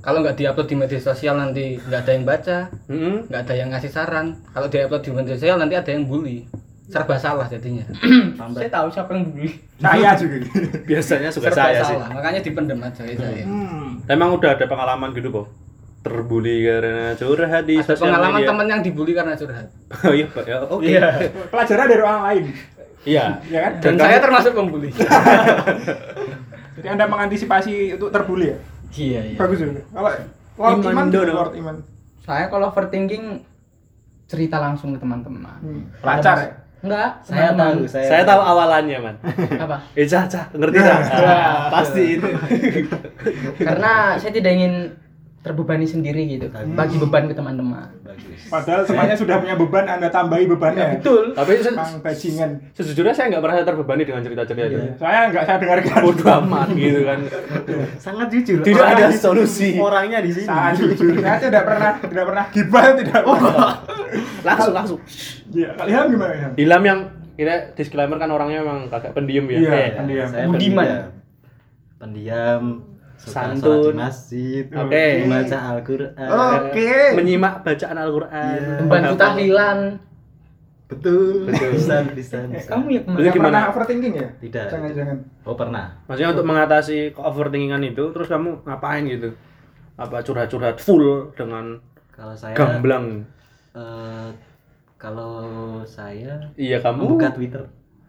Kalau 0.00 0.20
nggak 0.20 0.36
diupload 0.38 0.64
di 0.66 0.76
media 0.78 1.00
sosial 1.02 1.34
nanti 1.34 1.76
nggak 1.78 1.96
ada 1.98 2.12
yang 2.12 2.24
baca, 2.26 2.58
nggak 3.24 3.40
ada 3.42 3.54
yang 3.54 3.68
ngasih 3.70 3.88
saran. 3.90 4.36
Kalau 4.46 4.68
diupload 4.68 5.00
di 5.00 5.10
media 5.10 5.32
sosial 5.34 5.56
nanti 5.56 5.74
ada 5.74 5.88
yang 5.88 6.04
bully. 6.04 6.44
Serba 6.84 7.16
salah 7.16 7.48
jadinya. 7.48 7.84
Saya 8.60 8.68
tahu 8.68 8.86
siapa 8.92 9.16
yang 9.16 9.32
bully. 9.32 9.56
Saya 9.80 10.10
juga. 10.20 10.36
biasanya 10.88 11.28
suka 11.32 11.48
Serba 11.48 11.64
saya 11.64 11.80
sih 11.80 11.96
salah. 11.96 12.08
Makanya 12.12 12.40
dipendem 12.44 12.78
aja 12.84 13.02
ya 13.08 13.16
saya. 13.16 13.44
Hmm. 13.44 14.04
emang 14.04 14.36
udah 14.36 14.52
ada 14.52 14.64
pengalaman 14.68 15.16
gitu 15.16 15.32
kok 15.32 15.46
terbuli 16.04 16.68
karena 16.68 17.16
curhat 17.16 17.64
di 17.64 17.80
Ada 17.80 17.96
sosial 17.96 18.12
pengalaman 18.12 18.36
media. 18.36 18.48
teman 18.52 18.66
yang 18.68 18.80
dibully 18.84 19.12
karena 19.16 19.32
curhat. 19.32 19.66
oh 20.04 20.12
iya 20.12 20.26
Pak. 20.28 20.44
ya 20.44 20.56
oke 20.68 20.92
Pelajaran 21.48 21.86
dari 21.88 22.02
orang 22.04 22.22
lain. 22.28 22.44
iya 23.08 23.24
Ya 23.48 23.58
kan? 23.64 23.72
Dan 23.80 23.94
saya 23.96 24.18
termasuk 24.20 24.52
pembuli. 24.52 24.92
Jadi 26.76 26.88
Anda 26.90 27.08
mengantisipasi 27.08 27.96
untuk 27.96 28.12
terbuli 28.12 28.52
ya? 28.52 28.58
Iya, 28.94 29.20
iya. 29.32 29.36
Bagus 29.40 29.58
juga. 29.58 29.80
Kalau 29.88 30.10
Lord 30.60 30.76
Iman 30.78 30.92
Iman, 30.92 31.06
Dono. 31.08 31.32
Lord 31.32 31.54
Iman. 31.56 31.76
Saya 32.20 32.52
kalau 32.52 32.68
overthinking 32.68 33.40
cerita 34.28 34.60
langsung 34.60 34.92
ke 34.92 34.98
teman-teman. 35.00 35.56
Hmm. 35.64 35.82
Lancar 36.04 36.36
ya? 36.36 36.48
Enggak, 36.84 37.10
Saya 37.24 37.48
teman-teman. 37.48 37.64
tahu, 37.64 37.88
saya, 37.88 38.06
saya 38.06 38.22
tahu 38.22 38.40
awalannya 38.44 38.98
man 39.00 39.16
Apa? 39.56 39.76
eh 39.96 40.04
cah 40.04 40.24
cah 40.28 40.44
ngerti 40.52 40.78
cah? 40.78 40.98
Ah, 41.08 41.56
pasti 41.74 42.02
itu. 42.14 42.28
Karena 43.56 43.92
saya 44.14 44.32
tidak 44.32 44.52
ingin 44.52 44.74
terbebani 45.44 45.84
sendiri 45.84 46.24
gitu. 46.26 46.48
Bagi 46.72 46.96
beban 46.96 47.28
ke 47.28 47.34
teman-teman. 47.34 47.92
Bagus. 48.00 48.48
Padahal 48.48 48.82
semuanya 48.82 49.12
sudah 49.12 49.36
punya 49.36 49.52
beban, 49.54 49.84
Anda 49.86 50.08
tambahi 50.08 50.48
bebannya. 50.48 50.96
Betul. 50.96 51.36
tapi 51.36 51.52
se- 51.58 51.70
Bang 51.70 52.00
bajingan. 52.00 52.50
sejujurnya 52.72 53.12
saya 53.12 53.26
nggak 53.28 53.42
merasa 53.42 53.60
terbebani 53.62 54.02
dengan 54.02 54.20
cerita-cerita 54.20 54.64
itu 54.66 54.78
Saya 54.96 55.28
nggak 55.28 55.44
saya 55.44 55.58
dengarkan. 55.58 56.00
bodoh 56.00 56.28
amat 56.40 56.68
gitu 56.72 57.00
kan 57.02 57.18
Sangat 57.98 58.26
jujur. 58.30 58.58
tidak 58.62 58.86
ada 58.86 59.04
Orangnya- 59.04 59.20
solusi 59.20 59.70
Orangnya 59.76 60.18
di 60.18 60.30
sini. 60.32 60.46
Saya 60.46 60.72
jujur, 60.72 61.12
saya 61.14 61.38
tidak 61.38 61.62
pernah 61.62 61.92
tidak 62.00 62.24
pernah 62.24 62.44
gibah 62.48 62.84
tidak. 62.96 63.22
langsung 64.42 64.72
langsung 64.72 64.98
Iya, 65.50 65.68
kalian 65.74 66.04
gimana 66.08 66.32
ya? 66.32 66.48
Ilham 66.56 66.82
yang 66.82 67.00
kita 67.34 67.54
disclaimer 67.74 68.16
kan 68.16 68.26
orangnya 68.28 68.62
memang 68.62 68.88
kagak 68.88 69.12
pendiam 69.12 69.44
ya 69.44 69.58
Iya, 69.58 69.70
Eh, 69.74 69.88
pendiam. 69.94 70.26
Saya 70.26 70.46
Budiman. 70.46 70.84
pendiam. 70.86 71.08
Pendiam. 71.96 72.62
Santun. 73.16 73.94
masjid. 73.94 74.64
Oke. 74.68 75.06
Membaca 75.24 75.58
Al-Qur'an. 75.72 76.30
Oke. 76.68 76.92
menyimak 77.14 77.54
bacaan 77.62 77.96
Al-Qur'an 77.96 78.58
Membantu 78.84 79.14
tahlilan. 79.16 79.78
Betul. 80.84 81.48
Betul. 81.48 81.70
Bisa, 81.74 81.96
bisa, 82.12 82.38
bisa. 82.44 82.68
Kamu 82.70 82.86
ya 82.92 83.00
gimana? 83.32 83.32
pernah 83.32 83.62
overthinking 83.72 84.14
ya? 84.14 84.28
Tidak. 84.36 84.66
Jangan-jangan. 84.68 85.16
Oh, 85.42 85.56
pernah. 85.56 85.96
maksudnya 86.04 86.30
untuk 86.36 86.46
mengatasi 86.46 86.96
overthinkingan 87.16 87.82
itu 87.88 88.04
terus 88.12 88.28
kamu 88.28 88.62
ngapain 88.62 89.04
gitu 89.08 89.32
apa 89.94 90.20
curhat-curhat 90.20 90.76
full 90.78 91.30
dengan 91.32 91.78
Kalau 92.10 92.34
saya 92.34 92.54
gamblang 92.54 93.22
eh, 93.72 94.28
kalau 94.94 95.34
saya 95.84 96.38
iya 96.54 96.78
kamu 96.78 97.00
membuka 97.06 97.30
Twitter. 97.32 97.62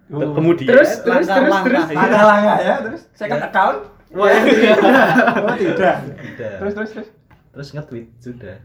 Ke- 0.06 0.34
kemudian 0.34 0.70
Terus, 0.70 1.02
terus, 1.02 1.26
terus, 1.26 1.56
terus. 1.66 1.86
langkah-langkah 1.90 2.58
iya. 2.62 2.68
Ya, 2.68 2.76
terus 2.86 3.02
second 3.18 3.42
account? 3.42 3.78
Wah, 4.16 4.32
tidak. 4.48 4.78
Oh, 5.44 5.56
tidak. 5.60 5.96
Tidak. 6.08 6.54
Terus 6.64 6.74
terus 6.74 6.90
terus. 6.96 7.10
Terus 7.56 7.68
nge-tweet 7.72 8.08
sudah. 8.20 8.56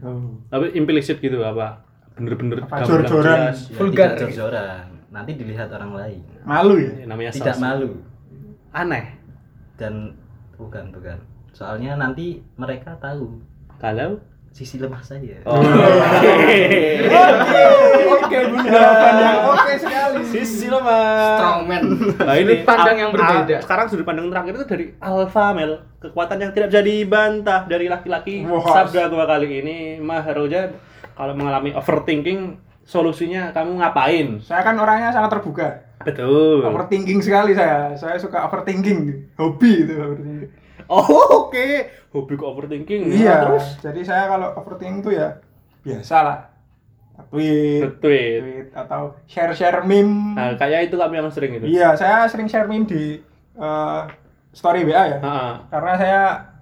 tapi 0.51 0.65
implisit 0.75 1.19
gitu 1.19 1.39
apa 1.43 1.79
bener-bener 2.11 2.63
jor-joran? 2.83 3.55
jelas. 3.55 3.57
Ya, 3.71 3.75
Vulgar. 3.79 4.09
Tidak 4.15 4.19
jor-joran. 4.31 4.85
Nanti 5.11 5.31
dilihat 5.35 5.67
orang 5.71 5.91
lain. 5.95 6.21
Malu 6.43 6.75
ya? 6.79 6.91
Ya, 7.03 7.05
namanya 7.07 7.31
Tidak 7.35 7.55
sosmed. 7.55 7.67
malu. 7.67 7.91
aneh 8.71 9.05
Dan 9.75 10.15
bukan, 10.55 10.91
bukan. 10.95 11.19
Soalnya 11.51 11.99
nanti 11.99 12.39
mereka 12.55 12.95
tahu 12.99 13.43
kalau 13.75 14.19
sisi 14.51 14.75
lemah 14.77 14.99
saya. 15.01 15.39
oh. 15.43 15.63
Oke, 18.11 18.37
jawaban 18.61 19.13
yang 19.17 19.37
oke 19.47 19.73
sekali. 19.75 20.19
sisi 20.27 20.65
lo 20.67 20.79
mas 20.79 21.35
Strongman. 21.35 21.83
Nah, 22.19 22.35
ini 22.35 22.53
Sudut 22.53 22.67
pandang 22.67 22.97
yang 22.97 23.11
berbeda. 23.11 23.57
sekarang 23.59 23.85
sudut 23.87 24.05
pandang 24.05 24.27
terakhir 24.27 24.53
itu 24.53 24.65
dari 24.65 24.85
alpha 24.97 25.45
male, 25.51 25.75
kekuatan 25.99 26.37
yang 26.39 26.51
tidak 26.51 26.67
bisa 26.69 26.81
dibantah 26.81 27.61
dari 27.65 27.85
laki-laki. 27.87 28.43
Sabda 28.45 29.07
gua 29.07 29.25
kali 29.25 29.47
ini, 29.59 29.77
Maharoja 29.97 30.71
kalau 31.11 31.33
mengalami 31.33 31.71
overthinking, 31.71 32.55
solusinya 32.81 33.51
kamu 33.51 33.77
ngapain? 33.77 34.27
Saya 34.39 34.61
kan 34.61 34.75
orangnya 34.75 35.11
sangat 35.11 35.31
terbuka. 35.31 35.67
Betul. 36.01 36.65
Overthinking 36.65 37.19
sekali 37.21 37.53
saya. 37.53 37.93
Saya 37.93 38.17
suka 38.17 38.47
overthinking. 38.47 39.35
Hobi 39.37 39.85
itu 39.85 39.93
overthinking. 39.93 40.49
Oh, 40.91 41.07
oke. 41.47 41.67
Hobi 42.11 42.33
ke 42.35 42.43
overthinking. 42.43 43.01
Iya, 43.09 43.47
terus 43.47 43.79
Jadi 43.79 44.03
saya 44.03 44.27
kalau 44.27 44.51
overthinking 44.53 44.99
tuh 44.99 45.15
ya 45.15 45.39
biasa 45.81 46.15
lah. 46.19 46.37
Tweet, 47.29 48.01
tweet. 48.01 48.39
tweet 48.41 48.67
atau 48.73 49.13
share-share 49.23 49.81
meme. 49.81 50.33
Nah, 50.33 50.57
kayak 50.57 50.89
itu 50.89 50.97
kamu 50.97 51.13
yang 51.15 51.29
sering 51.29 51.51
itu. 51.55 51.65
Iya, 51.69 51.93
saya 51.93 52.25
sering 52.25 52.49
share 52.49 52.65
meme 52.65 52.83
di 52.83 53.21
eh, 53.53 54.01
story 54.51 54.83
WA 54.83 55.03
ya. 55.07 55.17
Heeh. 55.17 55.53
Karena 55.69 55.93
saya 55.95 56.21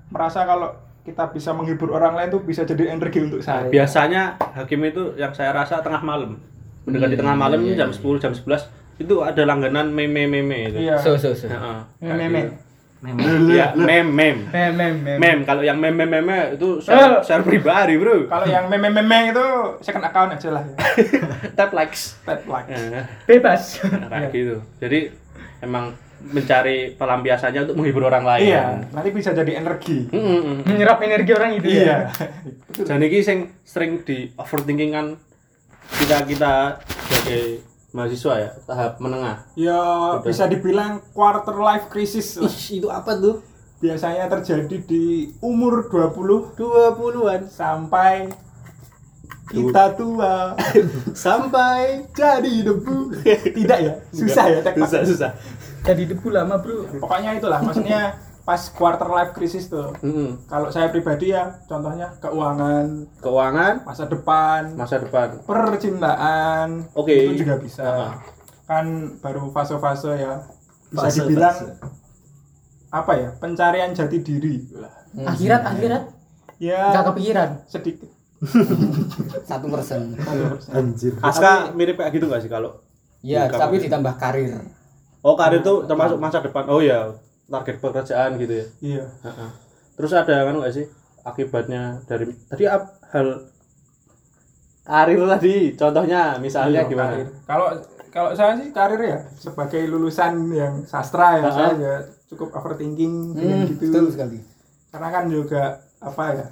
merasa 0.10 0.44
kalau 0.44 0.70
kita 1.02 1.32
bisa 1.32 1.56
menghibur 1.56 1.90
orang 1.90 2.14
lain 2.14 2.30
tuh 2.30 2.42
bisa 2.44 2.62
jadi 2.62 2.92
energi 2.92 3.24
untuk 3.24 3.40
Nah, 3.40 3.66
saya. 3.66 3.72
biasanya 3.72 4.22
hakim 4.54 4.84
itu 4.84 5.16
yang 5.16 5.32
saya 5.32 5.56
rasa 5.56 5.80
tengah 5.80 6.04
malam. 6.04 6.38
Mendekati 6.84 7.16
Hmm, 7.16 7.22
tengah 7.24 7.36
malam 7.36 7.60
iya, 7.64 7.74
jam 7.76 7.90
10, 7.90 8.20
jam 8.20 8.34
11 8.36 8.70
itu 9.00 9.16
ada 9.24 9.42
langganan 9.42 9.90
meme-meme 9.90 10.70
itu. 10.70 10.78
Iya. 10.82 11.00
So 11.00 11.16
so 11.16 11.32
so. 11.32 11.48
Heeh. 11.48 11.80
Meme. 12.04 12.69
Iya, 13.00 13.80
mem 13.80 14.12
mem. 14.12 14.38
Mem, 14.52 14.72
mem, 14.76 14.96
mem. 15.00 15.18
Mem, 15.24 15.38
kalau 15.48 15.64
yang 15.64 15.80
mem 15.80 15.96
mem 15.96 16.12
mem 16.12 16.60
itu 16.60 16.84
share, 16.84 17.24
share 17.24 17.48
pribadi, 17.48 17.96
Bro. 17.96 18.28
Kalau 18.28 18.44
yang 18.44 18.68
meme-meme 18.68 19.32
itu 19.32 19.46
second 19.80 20.04
account 20.04 20.36
aja 20.36 20.50
lah 20.52 20.64
ya. 20.68 20.76
Tap 21.58 21.72
likes. 21.72 22.20
Tap 22.28 22.44
like. 22.44 22.68
Eh, 22.68 23.08
Bebas. 23.24 23.80
kayak 23.80 24.36
gitu. 24.36 24.60
Jadi 24.84 25.16
emang 25.64 25.96
mencari 26.20 27.00
pelampiasannya 27.00 27.72
untuk 27.72 27.80
menghibur 27.80 28.12
orang 28.12 28.28
lain. 28.28 28.52
Iya, 28.52 28.64
nanti 28.92 29.10
bisa 29.16 29.32
jadi 29.32 29.64
energi. 29.64 30.12
Mm, 30.12 30.20
mm, 30.20 30.42
mm. 30.44 30.58
Menyerap 30.68 31.00
energi 31.00 31.32
orang 31.32 31.56
itu 31.56 31.68
Iya. 31.72 32.12
ya. 32.76 32.84
Dan 32.84 33.00
ini 33.00 33.24
sing 33.24 33.56
sering 33.64 34.04
di 34.04 34.28
overthinking 34.36 34.92
kan 34.92 35.16
kita 35.96 36.28
kita 36.28 36.54
sebagai 37.08 37.64
mahasiswa 37.90 38.34
ya 38.38 38.50
tahap 38.66 39.02
menengah. 39.02 39.46
Ya 39.58 39.82
bisa 40.22 40.46
dibilang 40.46 41.02
quarter 41.14 41.58
life 41.58 41.90
crisis. 41.90 42.38
lah. 42.38 42.50
itu 42.50 42.88
apa 42.90 43.12
tuh? 43.18 43.42
Biasanya 43.80 44.28
terjadi 44.28 44.78
di 44.84 45.32
umur 45.40 45.88
20 45.88 46.54
20-an 46.60 47.48
sampai 47.48 48.28
kita 49.50 49.98
tua 49.98 50.54
sampai 51.26 52.06
jadi 52.14 52.54
debu. 52.70 53.18
Tidak 53.26 53.80
ya? 53.82 53.94
Susah 54.14 54.46
ya 54.46 54.60
teknik. 54.62 54.86
susah 54.86 55.02
susah. 55.08 55.32
Jadi 55.82 56.12
debu 56.14 56.30
lama, 56.30 56.62
Bro. 56.62 57.02
Pokoknya 57.02 57.40
itulah 57.40 57.64
maksudnya 57.64 58.29
pas 58.42 58.62
quarter 58.70 59.08
life 59.08 59.32
crisis 59.32 59.68
tuh. 59.68 59.94
Mm-mm. 60.00 60.46
Kalau 60.46 60.68
saya 60.68 60.88
pribadi 60.88 61.30
ya 61.30 61.62
contohnya 61.66 62.10
keuangan, 62.18 63.06
Keuangan 63.18 63.74
masa 63.84 64.06
depan, 64.06 64.74
masa 64.74 64.98
depan. 64.98 65.42
percintaan. 65.44 66.90
Oke. 66.94 67.14
Itu 67.30 67.42
juga 67.42 67.56
bisa. 67.58 67.86
Ah. 67.86 68.14
Kan 68.66 68.86
baru 69.18 69.50
fase-fase 69.50 70.14
ya. 70.16 70.42
Bisa 70.88 71.06
Fase-fase. 71.06 71.22
dibilang 71.24 71.58
apa 72.90 73.12
ya? 73.14 73.30
Pencarian 73.36 73.94
jati 73.94 74.18
diri. 74.20 74.66
Lah. 74.74 74.94
Akhirat, 75.28 75.62
akhirat. 75.64 76.04
Ya 76.58 76.92
Enggak 76.92 77.06
kepikiran. 77.14 77.50
sedikit. 77.66 78.10
Satu 79.46 79.68
persen. 79.68 80.16
anjir. 80.70 81.14
Aska 81.20 81.72
mirip 81.72 81.96
kayak 81.96 82.12
gitu 82.12 82.26
gak 82.26 82.40
sih 82.40 82.48
kalau 82.48 82.82
Ya, 83.20 83.46
tapi 83.46 83.78
ditambah 83.80 84.16
karir. 84.16 84.64
Oh 85.20 85.36
karir 85.36 85.60
itu 85.60 85.84
termasuk 85.86 86.16
masa 86.18 86.40
depan. 86.40 86.64
Oh 86.66 86.80
ya 86.80 87.12
target 87.50 87.78
pekerjaan 87.78 88.32
gitu 88.38 88.54
ya. 88.54 88.66
Iya. 88.80 89.04
Heeh. 89.24 89.50
Terus 89.94 90.12
ada 90.14 90.36
kan 90.44 90.56
nggak 90.56 90.72
sih 90.72 90.86
akibatnya 91.22 91.82
dari 92.04 92.30
tadi 92.46 92.64
ap- 92.66 92.96
hal 93.10 93.28
karir 94.84 95.22
tadi 95.28 95.56
contohnya 95.76 96.38
misalnya 96.38 96.82
Iya, 96.82 96.90
gimana? 96.90 97.12
karir. 97.12 97.28
Kalau 97.44 97.68
kalau 98.10 98.32
saya 98.34 98.54
sih 98.56 98.70
karir 98.70 99.02
ya 99.04 99.20
sebagai 99.36 99.86
lulusan 99.86 100.34
yang 100.50 100.82
sastra 100.84 101.38
ya 101.38 101.44
Ah. 101.44 101.52
saya 101.52 101.72
ya 101.76 101.96
cukup 102.28 102.50
overthinking 102.52 103.34
dengan 103.34 103.58
Hmm, 103.60 103.70
gitu. 103.70 103.86
betul 103.88 104.06
sekali. 104.10 104.40
karena 104.90 105.10
kan 105.12 105.26
juga 105.28 105.64
apa 106.00 106.24
ya 106.32 106.46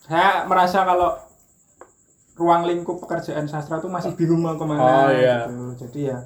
saya 0.00 0.30
merasa 0.44 0.82
kalau 0.82 1.14
ruang 2.34 2.66
lingkup 2.66 2.98
pekerjaan 2.98 3.46
sastra 3.46 3.78
tuh 3.78 3.86
masih 3.86 4.12
bingung 4.12 4.38
mau 4.40 4.54
ke 4.54 4.64
mana 4.64 4.82
Oh, 4.82 5.08
iya. 5.08 5.46
gitu. 5.46 5.54
jadi 5.80 6.00
ya 6.04 6.18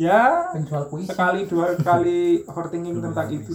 ya 0.00 0.48
penjual 0.50 0.88
puisi. 0.88 1.06
sekali 1.06 1.44
dua 1.44 1.76
kali 1.76 2.20
overthinking 2.48 2.96
tentang 2.98 3.28
itu. 3.28 3.52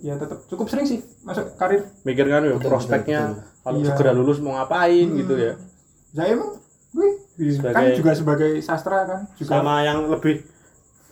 Ya 0.00 0.16
tetap 0.16 0.44
cukup 0.46 0.66
sering 0.66 0.84
sih 0.84 1.00
masuk 1.22 1.56
karir. 1.56 1.88
Mikir 2.02 2.24
kan 2.26 2.40
ya 2.42 2.56
prospeknya 2.56 3.20
kalau 3.60 3.78
Iya. 3.78 3.88
segera 3.90 4.12
lulus 4.12 4.38
mau 4.38 4.54
ngapain 4.54 5.08
gitu 5.10 5.34
ya. 5.34 5.56
Saya 6.10 6.34
emang 6.34 6.56
wih, 6.92 7.12
wih, 7.36 7.52
kan 7.54 7.72
Sebagai- 7.72 7.96
juga 7.96 8.10
sebagai 8.12 8.50
sastra 8.60 9.04
kan 9.04 9.20
juga 9.34 9.50
sama 9.54 9.80
yang 9.80 10.04
lebih 10.06 10.44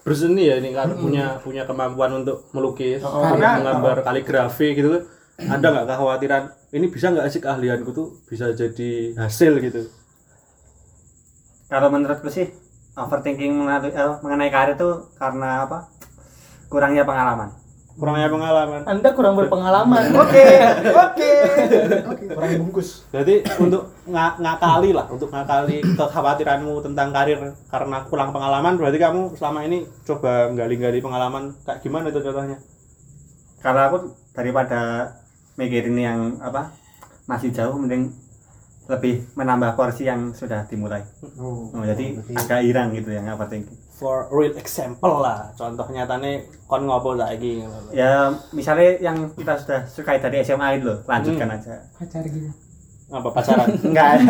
berseni 0.01 0.49
ya 0.49 0.57
ini 0.57 0.73
kan 0.73 0.89
punya 0.95 1.37
punya 1.39 1.65
kemampuan 1.65 2.13
untuk 2.19 2.49
melukis 2.51 3.01
Oh, 3.01 3.21
karena- 3.21 3.61
menggambar 3.61 4.01
kaligrafi 4.03 4.73
gitu. 4.75 5.05
Ada 5.39 5.65
nggak 5.65 5.87
kekhawatiran? 5.87 6.43
Ini 6.69 6.87
bisa 6.89 7.09
nggak 7.09 7.29
sih 7.29 7.39
keahlianku 7.39 7.93
tuh 7.93 8.21
bisa 8.25 8.51
jadi 8.53 9.15
hasil 9.15 9.61
gitu? 9.61 9.87
Kalau 11.69 11.89
menurutku 11.89 12.27
sih 12.27 12.49
overthinking 12.99 13.55
mengenai, 13.55 13.89
eh, 13.89 14.15
mengenai 14.21 14.51
karir 14.51 14.75
itu 14.75 14.91
karena 15.15 15.65
apa? 15.65 15.87
Kurangnya 16.67 17.03
pengalaman. 17.03 17.51
kurangnya 17.99 18.31
pengalaman 18.31 18.87
anda 18.87 19.11
kurang 19.11 19.35
berpengalaman 19.35 20.15
oke 20.23 20.47
oke 20.87 21.31
oke 22.07 22.25
kurang 22.31 22.51
bungkus 22.63 23.03
Berarti 23.11 23.43
untuk 23.59 23.91
nga- 24.07 24.39
ngakali 24.39 24.95
lah, 24.95 25.11
untuk 25.11 25.35
ngakali 25.35 25.83
kekhawatiranmu 25.99 26.79
tentang 26.79 27.11
karir 27.11 27.43
karena 27.67 27.99
kurang 28.07 28.31
pengalaman, 28.31 28.79
berarti 28.79 29.03
kamu 29.03 29.35
selama 29.35 29.67
ini 29.67 29.83
coba 30.07 30.47
gali-gali 30.55 31.03
pengalaman 31.03 31.51
kayak 31.67 31.83
gimana 31.83 32.15
itu 32.15 32.23
contohnya? 32.23 32.63
Kalau 33.59 33.83
aku 33.83 33.97
daripada 34.31 35.11
mikirin 35.59 35.99
yang 35.99 36.19
apa 36.39 36.71
masih 37.27 37.51
jauh, 37.51 37.75
mending 37.75 38.15
lebih 38.89 39.29
menambah 39.37 39.77
porsi 39.77 40.09
yang 40.09 40.33
sudah 40.33 40.65
dimulai. 40.65 41.05
oh. 41.37 41.69
Oh, 41.77 41.85
jadi 41.85 42.17
agak 42.35 42.61
irang 42.65 42.89
gitu 42.97 43.13
yang 43.13 43.29
overthinking. 43.29 43.77
For 43.99 44.31
real 44.33 44.55
example 44.57 45.21
lah, 45.21 45.53
contoh 45.59 45.85
nyatane 45.91 46.47
kon 46.65 46.87
ngopo 46.89 47.19
saiki. 47.19 47.67
Ya 47.93 48.33
misalnya 48.55 48.97
yang 49.03 49.29
kita 49.37 49.59
sudah 49.61 49.81
sukai 49.91 50.23
dari 50.23 50.41
SMA 50.41 50.81
itu 50.81 50.89
loh, 50.89 50.99
lanjutkan 51.05 51.51
aja. 51.53 51.83
pacar 51.99 52.25
gitu 52.25 52.68
Apa 53.09 53.33
pacaran? 53.33 53.73
Enggak. 53.89 54.21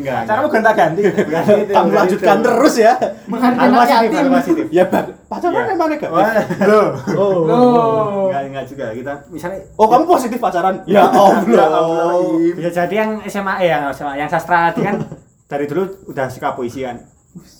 Enggak. 0.00 0.20
cara 0.24 0.38
mau 0.40 0.48
gonta 0.48 0.72
ganti 0.72 1.00
kamu 1.04 1.90
lanjutkan 1.92 2.36
terus 2.40 2.74
ya. 2.80 2.96
menghargai 3.28 3.68
positif, 3.68 4.28
positif. 4.32 4.64
Ya, 4.72 4.84
Bang. 4.88 5.12
Pacaran 5.28 5.52
Ya. 5.52 5.74
emang 5.76 5.88
negatif? 5.92 6.16
loh 6.64 6.88
Oh. 7.12 8.32
Enggak, 8.32 8.42
enggak 8.48 8.64
juga. 8.64 8.86
Kita 8.90 9.12
misalnya 9.28 9.60
Oh, 9.76 9.86
kamu 9.86 10.04
positif 10.08 10.38
pacaran? 10.40 10.80
Ya 10.88 11.04
Allah. 11.12 12.16
bisa 12.56 12.70
jadi 12.74 12.94
yang 12.96 13.10
SMA 13.28 13.54
yang 13.60 13.82
SMA 13.92 14.12
yang 14.16 14.30
sastra 14.32 14.72
tadi 14.72 14.80
kan 14.82 14.96
dari 15.52 15.68
dulu 15.68 15.84
udah 16.08 16.32
suka 16.32 16.56
puisi 16.56 16.80
kan. 16.80 16.96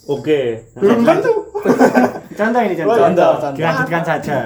Oke. 0.09 0.73
belum 0.73 1.05
tentu 1.05 1.33
Contoh 2.33 2.61
ini 2.63 2.73
contoh. 2.75 2.89
Oh, 2.89 2.99
contoh, 2.99 3.33
contoh. 3.37 3.53
Dilanjutkan 3.53 4.03
saja. 4.03 4.37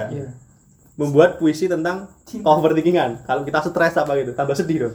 Membuat 0.95 1.39
puisi 1.39 1.71
tentang 1.71 2.11
overthinkingan. 2.43 3.23
Kalau 3.23 3.47
kita 3.47 3.63
stres 3.63 3.95
apa 3.95 4.19
gitu, 4.19 4.35
tambah 4.35 4.53
sedih 4.53 4.79
dong. 4.83 4.95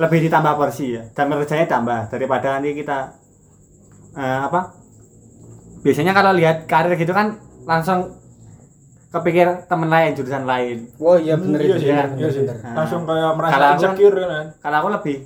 Lebih 0.00 0.18
ditambah 0.24 0.52
porsi 0.56 0.96
ya. 0.96 1.02
Dan 1.12 1.28
menurut 1.28 1.44
saya 1.44 1.64
tambah 1.64 2.08
daripada 2.08 2.56
nanti 2.56 2.72
kita 2.72 3.12
eh, 4.16 4.38
apa? 4.42 4.72
Biasanya 5.80 6.12
kalau 6.12 6.32
lihat 6.32 6.64
karir 6.64 6.92
gitu 6.94 7.12
kan 7.12 7.36
langsung 7.62 8.16
kepikir 9.10 9.66
temen 9.66 9.88
lain 9.88 10.14
jurusan 10.14 10.44
lain. 10.44 10.88
Wah 10.96 11.16
iya 11.16 11.34
bener 11.34 11.58
iya 11.58 11.74
itu 11.74 11.76
sih 11.78 11.90
ya. 11.90 12.04
iya 12.10 12.28
sih 12.28 12.42
Nah, 12.44 12.74
langsung 12.76 13.04
kayak 13.04 13.32
merasa 13.34 13.52
kalau 13.52 13.66
aku 13.66 13.74
kan- 13.74 13.82
insecure 13.90 14.16
kan 14.18 14.46
Kalau 14.56 14.76
aku 14.78 14.88
lebih 14.90 15.16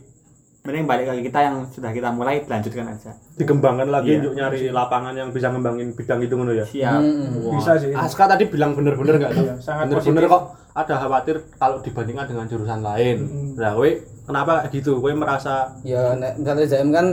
mending 0.65 0.87
balik 0.89 1.05
ke 1.05 1.29
kita 1.29 1.41
yang 1.43 1.57
sudah 1.69 1.91
kita 1.93 2.09
mulai 2.09 2.41
lanjutkan 2.43 2.89
aja. 2.89 3.13
Dikembangkan 3.37 3.89
lagi 3.91 4.09
Iya. 4.09 4.19
untuk 4.19 4.33
nyari 4.35 4.61
lapangan 4.73 5.13
yang 5.13 5.29
bisa 5.29 5.53
ngembangin 5.53 5.93
bidang 5.93 6.19
itu 6.19 6.35
ngono 6.35 6.53
ya. 6.53 6.65
Siap. 6.65 6.99
Mm-mm. 6.99 7.53
bisa 7.53 7.73
sih 7.77 7.93
Aska 7.93 8.25
tadi 8.25 8.49
bilang 8.49 8.73
bener-bener 8.73 9.21
nggak 9.21 9.31
tuh? 9.31 9.45
Iya, 9.45 9.55
sangat 9.61 9.85
Bener-bener 9.87 10.25
kok 10.25 10.43
ada 10.73 10.95
khawatir 10.97 11.37
kalau 11.55 11.77
dibandingkan 11.79 12.25
dengan 12.27 12.49
jurusan 12.49 12.81
lain. 12.81 13.17
Mm-mm. 13.21 13.49
Nah, 13.55 13.77
we 13.77 14.01
kenapa 14.25 14.65
kayak 14.65 14.73
gitu? 14.75 14.99
We 14.99 15.13
merasa 15.13 15.77
Ya 15.85 16.17
nek 16.17 16.41
misalnya 16.41 16.67
Zaim 16.67 16.91
kan 16.91 17.07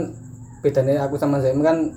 bedanya 0.60 1.04
aku 1.04 1.16
sama 1.16 1.38
Zaim 1.38 1.60
kan 1.60 1.92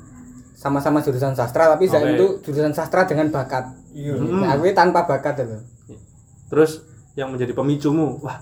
sama-sama 0.55 0.99
jurusan 0.99 1.35
sastra 1.35 1.71
tapi. 1.71 1.87
Zaim 1.87 2.15
itu 2.15 2.39
jurusan 2.41 2.71
sastra 2.71 3.03
dengan 3.03 3.27
bakat. 3.29 3.65
iya 3.91 4.11
Hmm. 4.11 4.43
Nah, 4.43 4.55
aku 4.55 4.67
ini 4.67 4.75
tanpa 4.75 5.07
bakat 5.07 5.39
itu. 5.41 5.57
terus 6.45 6.83
yang 7.15 7.31
menjadi 7.33 7.55
pemicumu, 7.55 8.21
wah 8.21 8.37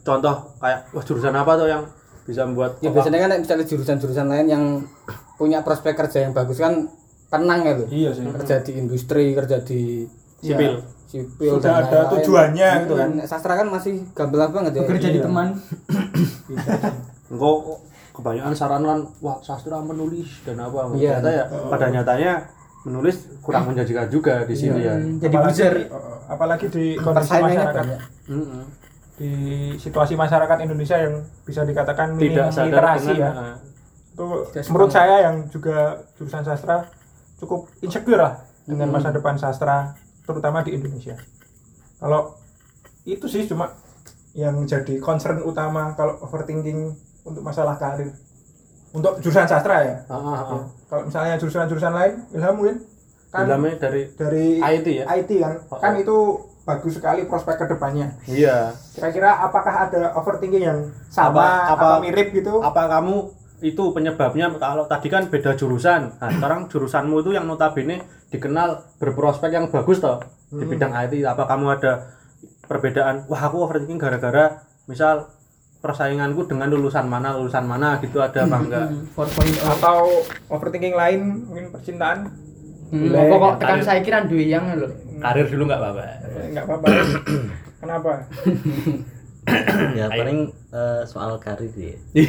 contoh 0.00 0.54
kayak 0.58 0.88
wah 0.90 1.04
jurusan 1.04 1.34
apa 1.34 1.52
tuh 1.54 1.68
yang 1.68 1.82
bisa 2.22 2.46
membuat 2.46 2.78
Ya 2.78 2.88
biasanya 2.88 3.18
kan 3.18 3.28
nek 3.34 3.40
misalnya 3.42 3.66
jurusan-jurusan 3.66 4.26
lain 4.30 4.46
yang 4.46 4.64
punya 5.34 5.66
prospek 5.66 5.98
kerja 5.98 6.22
yang 6.22 6.32
bagus 6.32 6.56
kan 6.56 6.86
tenang 7.26 7.60
ya 7.66 7.72
loh. 7.74 7.88
iya 7.90 8.10
sih 8.14 8.22
Kerja 8.22 8.62
di 8.62 8.72
industri, 8.78 9.34
kerja 9.34 9.58
di 9.60 10.06
sipil. 10.38 10.78
Sipil 11.12 11.52
Sudah 11.54 11.72
ada 11.78 11.88
lain-lain. 12.00 12.12
tujuannya 12.16 12.68
gitu 12.80 12.94
kan. 12.96 13.08
Nek 13.14 13.26
Sastra 13.26 13.52
kan 13.54 13.68
masih 13.68 13.94
gamblang 14.10 14.48
banget 14.50 14.72
ya. 14.72 14.80
bekerja 14.80 15.08
di 15.08 15.20
Iya. 15.20 15.24
teman 15.28 15.48
Engkau 17.28 17.80
kebanyakan 18.12 18.52
saran 18.52 18.82
kan 18.82 18.98
wah 19.20 19.36
sastra 19.40 19.80
menulis 19.80 20.40
dan 20.42 20.56
apa 20.58 20.92
Iya. 20.92 21.16
ternyata 21.16 21.28
ya 21.30 21.44
pada 21.66 21.86
nyatanya 21.88 22.32
menulis 22.82 23.16
kurang 23.40 23.64
menjanjikan 23.66 24.08
juga 24.08 24.42
di 24.42 24.52
sini 24.52 24.80
ya. 24.80 24.92
jadi 25.18 25.30
apalagi, 25.30 25.46
buzzer 25.46 25.74
uh, 25.86 26.18
apalagi 26.26 26.66
di 26.66 26.84
kondisi 26.94 27.30
Persaingannya 27.30 27.56
masyarakat 27.56 27.84
banyak. 27.84 28.00
Mm-mm. 28.26 28.62
di 29.14 29.30
situasi 29.76 30.14
masyarakat 30.14 30.56
Indonesia 30.60 30.96
yang 30.98 31.14
bisa 31.40 31.62
dikatakan 31.62 32.16
Tidak 32.16 32.46
sadar 32.48 32.66
literasi 32.66 33.12
dengan 33.12 33.22
ya 33.22 33.30
ah, 33.30 33.56
itu 34.08 34.26
Tidak 34.50 34.64
menurut 34.68 34.90
saya 34.90 35.16
yang 35.22 35.36
juga 35.46 35.76
jurusan 36.12 36.42
sastra 36.42 36.76
cukup 37.38 37.70
insecure 37.80 38.18
lah 38.18 38.34
dengan 38.62 38.88
Hmm. 38.88 38.94
masa 38.94 39.08
depan 39.08 39.34
sastra 39.36 39.94
terutama 40.22 40.62
di 40.62 40.74
Indonesia. 40.74 41.18
Kalau 41.98 42.38
itu 43.02 43.26
sih 43.26 43.46
cuma 43.46 43.74
yang 44.32 44.56
jadi 44.64 44.96
concern 45.02 45.42
utama 45.44 45.92
kalau 45.92 46.18
overthinking 46.24 46.94
untuk 47.22 47.42
masalah 47.44 47.76
karir. 47.76 48.14
Untuk 48.92 49.24
jurusan 49.24 49.48
sastra 49.48 49.76
ya. 49.82 49.96
Ah, 50.08 50.16
ah, 50.16 50.40
ah. 50.60 50.62
kalau 50.88 51.02
misalnya 51.08 51.40
jurusan-jurusan 51.40 51.92
lain 51.92 52.12
ilham 52.36 52.54
mungkin? 52.56 52.76
Kan 53.32 53.48
Dalamnya 53.48 53.80
dari 53.80 54.02
dari 54.12 54.60
IT 54.60 54.86
ya. 54.92 55.04
IT 55.08 55.30
kan. 55.40 55.54
Oh, 55.72 55.80
kan 55.80 55.92
oh. 55.96 56.02
itu 56.04 56.16
bagus 56.62 56.94
sekali 56.94 57.26
prospek 57.26 57.58
ke 57.58 57.74
depannya 57.74 58.14
Iya. 58.30 58.70
kira-kira 58.94 59.34
apakah 59.42 59.90
ada 59.90 60.14
overthinking 60.14 60.62
yang 60.62 60.78
sama 61.10 61.66
Apa- 61.66 61.74
apa- 61.74 61.90
atau 61.98 62.02
mirip 62.06 62.30
gitu? 62.30 62.62
apa 62.62 62.86
kamu 62.86 63.34
itu 63.62 63.82
penyebabnya? 63.94 64.46
Kalau 64.58 64.86
tadi 64.86 65.06
kan 65.10 65.26
beda 65.30 65.54
jurusan. 65.54 66.18
Nah 66.18 66.30
sekarang 66.34 66.66
jurusanmu 66.66 67.22
itu 67.22 67.30
yang 67.34 67.46
notabene 67.46 68.02
dikenal 68.32 68.68
berprospek 68.96 69.52
yang 69.52 69.68
bagus 69.68 70.00
toh 70.00 70.24
di 70.48 70.64
bidang 70.64 70.92
IT 70.92 71.20
apa 71.24 71.44
kamu 71.44 71.78
ada 71.78 71.92
perbedaan? 72.64 73.28
Wah 73.28 73.42
aku 73.44 73.68
overthinking 73.68 74.00
gara-gara 74.00 74.64
misal 74.88 75.28
persainganku 75.82 76.46
dengan 76.46 76.70
lulusan 76.70 77.04
mana 77.04 77.36
lulusan 77.36 77.66
mana 77.66 77.98
gitu 78.00 78.22
ada 78.22 78.46
apa 78.46 78.56
enggak? 78.58 78.86
4.0 79.12 79.74
atau 79.78 79.98
overthinking 80.48 80.96
lain 80.96 81.20
mungkin 81.44 81.68
percintaan? 81.70 82.32
Hmm, 82.92 83.08
Boleh. 83.08 83.20
apa 83.24 83.34
kok 83.34 83.54
tekan 83.60 83.78
Karir. 83.80 83.84
saya 83.84 84.00
kira 84.04 84.18
duwe 84.24 84.44
yang 84.46 84.64
lho? 84.76 84.88
Karir 85.18 85.46
dulu 85.48 85.62
nggak 85.64 85.80
apa-apa. 85.80 86.02
Nggak 86.52 86.64
apa-apa. 86.64 86.86
Kenapa? 87.82 88.12
Ya 89.98 90.06
paling 90.06 90.54
eh, 90.70 91.02
soal 91.02 91.34
karir 91.42 91.72
ya. 91.74 91.98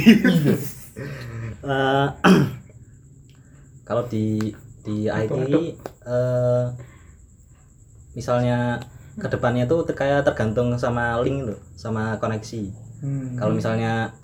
Eh, 1.64 2.06
kalau 3.82 4.04
di 4.06 4.50
di 4.84 5.08
IT 5.08 5.32
eh, 6.04 6.64
misalnya 8.14 8.78
ke 9.14 9.26
depannya 9.26 9.64
tuh 9.64 9.86
kayak 9.86 10.22
tergantung 10.22 10.74
sama 10.76 11.18
link 11.20 11.46
loh 11.46 11.60
sama 11.74 12.18
koneksi. 12.18 12.62
Hmm. 13.00 13.36
kalau 13.36 13.52
misalnya 13.52 14.16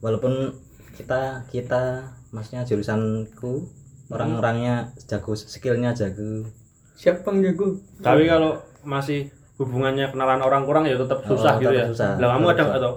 walaupun 0.00 0.48
kita 0.94 1.44
kita 1.48 2.00
maksudnya 2.30 2.64
jurusanku 2.64 3.68
orang-orangnya 4.08 4.88
jago 5.04 5.32
skillnya 5.32 5.92
jago. 5.92 6.48
Siapa 6.94 7.20
bang 7.22 7.40
jago? 7.42 7.76
Tapi 8.00 8.24
kalau 8.24 8.56
masih 8.82 9.28
hubungannya 9.56 10.08
kenalan 10.08 10.40
orang 10.40 10.64
kurang 10.64 10.84
ya 10.84 10.96
tetap 10.96 11.20
susah 11.22 11.54
Oh, 11.54 11.60
gitu 11.60 11.70
ya. 11.70 11.84
tetap 11.84 11.92
susah. 11.92 12.10
lah 12.16 12.28
kamu 12.32 12.44
ada 12.44 12.52
Tetap 12.54 12.66
nggak 12.66 12.80
tau 12.80 12.94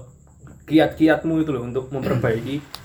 kiat-kiatmu 0.66 1.34
itu 1.40 1.50
loh 1.52 1.64
untuk 1.64 1.86
memperbaiki 1.92 2.56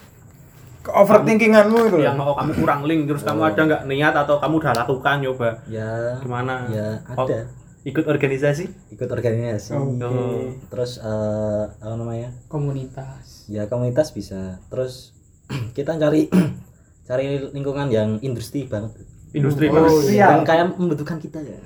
overthinkinganmu 0.82 1.78
itu 1.86 1.98
yang 2.00 2.16
mau 2.16 2.32
kamu 2.32 2.52
kurang 2.56 2.80
link 2.82 3.04
terus 3.04 3.20
kamu 3.20 3.40
ada 3.44 3.60
nggak 3.60 3.82
niat 3.84 4.14
atau 4.16 4.36
kamu 4.36 4.54
udah 4.56 4.72
lakukan 4.74 5.16
nyoba 5.20 5.50
ya 5.66 6.16
gimana 6.18 6.64
ya 6.68 6.88
Oh, 7.12 7.24
ada 7.24 7.44
ikut 7.80 8.04
organisasi 8.04 8.64
ikut 8.90 9.08
organisasi 9.08 9.72
Oke. 9.72 10.04
Oh. 10.04 10.48
terus 10.68 10.96
eh, 10.96 11.64
apa 11.70 11.94
namanya 11.94 12.32
komunitas 12.46 13.44
ya 13.46 13.64
komunitas 13.66 14.10
bisa 14.10 14.56
terus 14.68 15.12
kita 15.76 15.96
cari 15.96 16.28
cari 17.08 17.24
lingkungan 17.50 17.88
yang 17.88 18.16
industri 18.20 18.64
banget 18.64 18.96
industri 19.30 19.68
Oh, 19.68 19.80
Mas. 19.80 20.08
iya. 20.08 20.32
dan 20.32 20.42
kayak 20.42 20.74
membutuhkan 20.74 21.16
kita 21.16 21.38
ya 21.38 21.58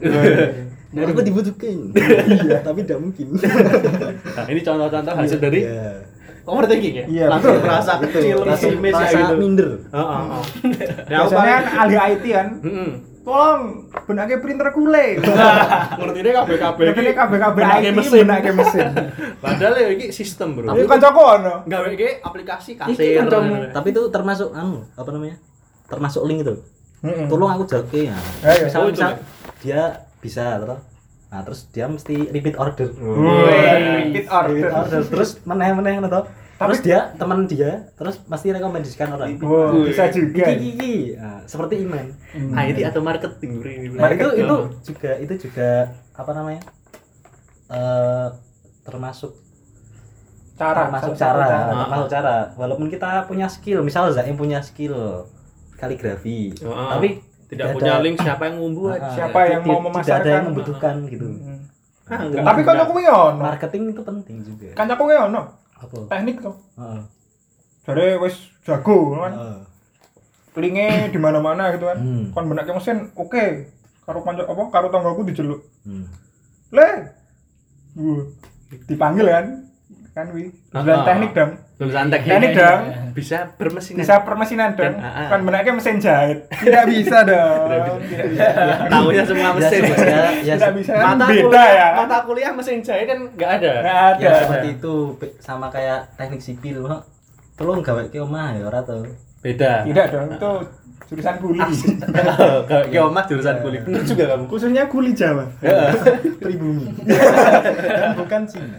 Aku 0.95 1.27
dibutuhkan. 1.27 1.91
Tapi 2.71 2.87
tidak 2.87 3.03
mungkin. 3.03 3.35
Nah, 3.35 4.47
ini 4.47 4.63
contoh-contoh 4.63 5.11
hasil 5.11 5.43
dari 5.43 5.67
Iya. 5.67 6.07
Overthinking 6.45 6.95
ya. 6.95 7.05
Iya, 7.07 7.25
langsung 7.29 7.53
betul. 7.53 7.65
merasa 7.65 7.93
kecil, 7.99 8.37
Langsung 8.39 8.71
pesimis 8.71 8.93
rasa 8.93 9.05
kayak 9.07 9.21
gitu. 9.21 9.35
minder. 9.37 9.71
Heeh, 9.89 10.21
heeh. 10.21 10.43
Ya, 11.05 11.17
aku 11.19 11.31
Biasanya 11.31 11.55
kan 11.55 11.65
ahli 11.79 11.97
IT 12.11 12.25
kan. 12.29 12.49
Tolong 13.25 13.61
benake 14.05 14.35
printer 14.37 14.69
kule. 14.71 15.07
ngerti 15.99 16.19
deh 16.21 16.33
KBKB 16.35 16.79
Benake 16.85 17.13
KBKB 17.17 17.55
benake 17.57 17.81
IT 17.83 17.97
mesin. 17.97 18.21
benake 18.21 18.51
mesin. 18.53 18.89
Padahal 19.43 19.75
ya 19.75 19.89
ini 19.91 20.07
sistem, 20.11 20.49
Bro. 20.53 20.69
Tapi 20.69 20.81
kan 20.83 21.01
kancaku 21.01 21.21
ono. 21.35 21.55
Gawe 21.65 21.89
iki 21.89 22.21
aplikasi 22.21 22.71
Iki 22.77 23.25
kasir. 23.25 23.25
Tapi 23.73 23.89
itu 23.91 24.03
termasuk 24.09 24.53
anu, 24.53 24.85
apa 24.93 25.09
namanya? 25.09 25.41
Termasuk 25.87 26.21
link 26.25 26.45
itu. 26.45 26.55
Heeh. 27.01 27.25
Tolong 27.25 27.49
aku 27.51 27.65
jalke 27.65 28.09
ya. 28.09 28.17
Ayo. 28.45 28.69
Misal, 28.69 28.81
Oh, 28.81 28.89
misal 28.89 29.11
dia 29.59 29.83
bisa 30.21 30.61
terus 30.61 30.81
Nah, 31.35 31.43
terus 31.43 31.67
dia 31.75 31.91
mesti 31.91 32.31
repeat 32.31 32.55
order. 32.55 32.95
Repeat 32.95 34.31
order. 34.31 34.55
Repeat 34.55 34.71
order. 34.71 35.01
Terus 35.03 35.43
meneh-meneh 35.43 35.99
ngono. 35.99 36.31
Terus 36.55 36.79
dia 36.87 37.11
teman 37.19 37.51
dia 37.51 37.91
terus 37.99 38.23
pasti 38.23 38.55
rekomendasikan 38.55 39.19
orang. 39.19 39.35
Wow, 39.43 39.83
bisa 39.83 40.07
juga. 40.15 40.47
Iki 40.55 40.67
iki. 40.79 40.95
Nah, 41.19 41.43
seperti 41.43 41.83
iman. 41.83 42.07
IT 42.39 42.79
atau 42.87 43.03
marketing. 43.03 43.53
Nah, 43.99 44.07
itu 44.15 44.23
Marketing. 44.23 44.47
itu 44.47 44.57
juga 44.87 45.11
itu 45.19 45.35
juga 45.51 45.91
apa 46.15 46.31
namanya? 46.31 46.63
Eh 47.75 48.29
termasuk 48.87 49.35
Cara, 50.55 50.87
termasuk 50.87 51.19
satu 51.19 51.19
cara, 51.19 51.47
termasuk 51.67 52.09
cara. 52.15 52.37
Walaupun 52.55 52.87
kita 52.87 53.27
punya 53.27 53.51
skill, 53.51 53.83
misal 53.83 54.07
Zaim 54.15 54.39
punya 54.39 54.63
skill 54.63 55.27
kaligrafi, 55.75 56.55
Heeh. 56.55 56.89
tapi 56.95 57.09
tidak 57.45 57.67
tidak 57.67 57.69
punya 57.75 57.93
ada- 57.93 58.03
link 58.03 58.17
siapa 58.19 58.43
yang 58.45 58.57
membuat. 58.59 58.99
Ah, 58.99 59.11
Siapa 59.11 59.39
yang 59.45 59.63
mau 59.63 59.65
Tidak 59.65 59.79
ada 59.79 59.87
memasarkan. 59.87 60.31
yang 60.31 60.47
membutuhkan 60.47 60.95
gitu. 61.07 61.27
Hmm. 61.27 61.59
Ah, 62.05 62.19
Tapi 62.21 62.61
kan 62.61 62.67
kancaku 62.71 62.93
kuwi 62.93 63.07
ono. 63.07 63.41
Marketing 63.41 63.83
itu 63.91 64.03
penting 64.03 64.37
juga. 64.43 64.67
Kancaku 64.75 65.03
kuwi 65.03 65.17
ono. 65.19 65.43
Apa? 65.75 65.97
Teknik 66.07 66.37
tuh. 66.41 66.57
Heeh. 66.77 67.01
Jare 67.85 68.07
wis 68.19 68.37
jago 68.63 68.97
kan. 69.19 69.33
Heeh. 69.33 69.59
Linge 70.55 70.89
di 71.11 71.19
mana-mana 71.19 71.73
gitu 71.73 71.85
kan. 71.85 71.99
Hmm. 71.99 72.25
Kon 72.31 72.47
benake 72.47 72.71
mesin 72.71 73.11
oke. 73.15 73.45
Karo 74.05 74.21
kanca 74.21 74.45
apa 74.45 74.63
karo 74.69 74.87
tanggaku 74.89 75.25
dijeluk. 75.25 75.61
Hmm. 75.83 76.07
Le. 76.71 76.89
Dipanggil 78.85 79.27
kan. 79.27 79.47
Kan 80.15 80.31
wi. 80.31 80.47
Ah. 80.71 81.03
teknik 81.03 81.35
dong. 81.35 81.59
Lulusan 81.75 82.07
teknik. 82.07 82.31
Teknik 82.31 82.51
dong. 82.55 82.81
Bisa 83.13 83.51
bermesin. 83.53 83.99
Bisa 83.99 84.23
permesinan 84.23 84.73
dong. 84.73 84.95
Dan, 84.95 85.03
ah, 85.03 85.11
ah. 85.11 85.29
Kan 85.29 85.43
benake 85.43 85.75
mesin 85.75 85.99
jahit. 85.99 86.47
Tidak 86.55 86.85
bisa 86.87 87.27
dong. 87.27 87.67
Tidak 88.01 88.27
bisa. 88.31 88.47
Tahunya 88.87 89.23
semua 89.25 89.43
Ya, 89.45 89.57
mesin. 89.59 89.81
se- 89.83 89.99
ya, 90.01 90.23
ya, 90.39 90.55
Tidak 90.55 90.73
bisa 90.73 90.93
Mata 90.95 91.27
beda 91.27 91.43
kuliah, 91.43 91.67
ya. 91.69 91.89
mata 91.97 92.19
kuliah 92.23 92.53
mesin 92.55 92.79
jahit 92.79 93.07
kan 93.07 93.19
nggak 93.29 93.51
ada. 93.59 93.73
Nggak 93.83 94.01
ada. 94.09 94.23
ya 94.23 94.31
seperti 94.39 94.69
itu 94.73 94.95
sama 95.39 95.67
kayak 95.67 96.15
teknik 96.15 96.39
sipil. 96.41 96.87
Mak. 96.87 97.03
Tolong 97.55 97.83
gawe 97.83 98.03
ke 98.07 98.19
omah 98.19 98.55
ya 98.55 98.63
ora 98.65 98.81
to. 98.81 99.03
Beda. 99.43 99.83
Tidak 99.83 100.07
dong. 100.09 100.31
Itu 100.31 100.53
jurusan 101.05 101.37
kuli. 101.37 101.59
Kayak 102.65 102.87
ke 102.87 102.99
omah 103.01 103.25
jurusan 103.27 103.57
kulit. 103.61 103.83
Bener 103.83 104.07
juga 104.07 104.25
kamu. 104.31 104.47
Khususnya 104.47 104.87
kuli 104.87 105.11
Jawa. 105.11 105.43
Pribumi. 106.39 106.87
Bukan 108.19 108.43
Cina. 108.47 108.79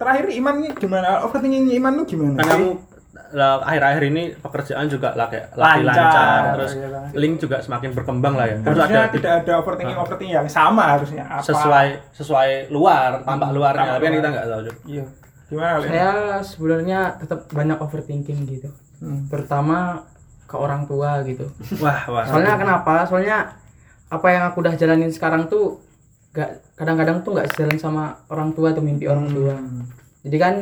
Terakhir 0.00 0.26
Iman 0.32 0.54
nih 0.64 0.72
gimana? 0.72 1.20
Overthinking 1.28 1.68
Iman 1.76 1.92
lu 2.00 2.02
gimana? 2.08 2.40
Kan 2.40 2.48
kamu 2.48 2.68
lah, 3.30 3.62
akhir-akhir 3.62 4.02
ini 4.10 4.22
pekerjaan 4.42 4.90
juga 4.90 5.14
lah 5.14 5.30
kayak 5.30 5.54
lagi 5.54 5.86
Lancar, 5.86 6.02
lancar, 6.02 6.42
terus 6.58 6.72
iya 6.74 6.88
kan. 6.90 7.06
link 7.14 7.34
juga 7.38 7.56
semakin 7.62 7.90
berkembang 7.94 8.34
lah 8.34 8.46
ya. 8.48 8.56
Terus 8.58 8.78
harusnya 8.80 9.02
ada 9.06 9.12
tidak 9.14 9.32
ada 9.44 9.52
overthinking 9.62 9.98
overthinking 10.02 10.34
yang 10.34 10.48
sama 10.50 10.98
harusnya 10.98 11.24
apa 11.30 11.46
sesuai 11.46 11.86
sesuai 12.10 12.50
luar, 12.74 13.22
tampak 13.22 13.50
luarnya, 13.54 13.86
tampak 13.86 13.94
tapi 14.00 14.04
kan 14.08 14.14
kita 14.18 14.28
nggak 14.34 14.46
tahu. 14.50 14.60
Iya 14.88 15.04
gimana? 15.50 15.82
Saya 15.82 16.10
sebenarnya 16.46 17.00
tetap 17.18 17.40
banyak 17.50 17.78
overthinking 17.82 18.38
gitu. 18.46 18.70
Hmm. 19.02 19.26
Terutama 19.26 20.06
ke 20.46 20.56
orang 20.58 20.86
tua 20.86 21.22
gitu. 21.26 21.50
Wah, 21.82 22.06
wah. 22.06 22.24
Soalnya 22.26 22.54
kenapa? 22.58 23.06
Soalnya 23.06 23.58
apa 24.10 24.26
yang 24.30 24.42
aku 24.50 24.62
udah 24.62 24.74
jalanin 24.74 25.10
sekarang 25.10 25.46
tuh 25.46 25.78
gak 26.30 26.50
kadang-kadang 26.74 27.20
tuh 27.20 27.34
nggak 27.34 27.48
sejalan 27.50 27.76
sama 27.76 28.04
orang 28.28 28.50
tua 28.50 28.70
atau 28.70 28.80
mimpi 28.80 29.04
orang 29.04 29.26
tua. 29.28 29.54
Jadi 30.20 30.36
kan 30.36 30.54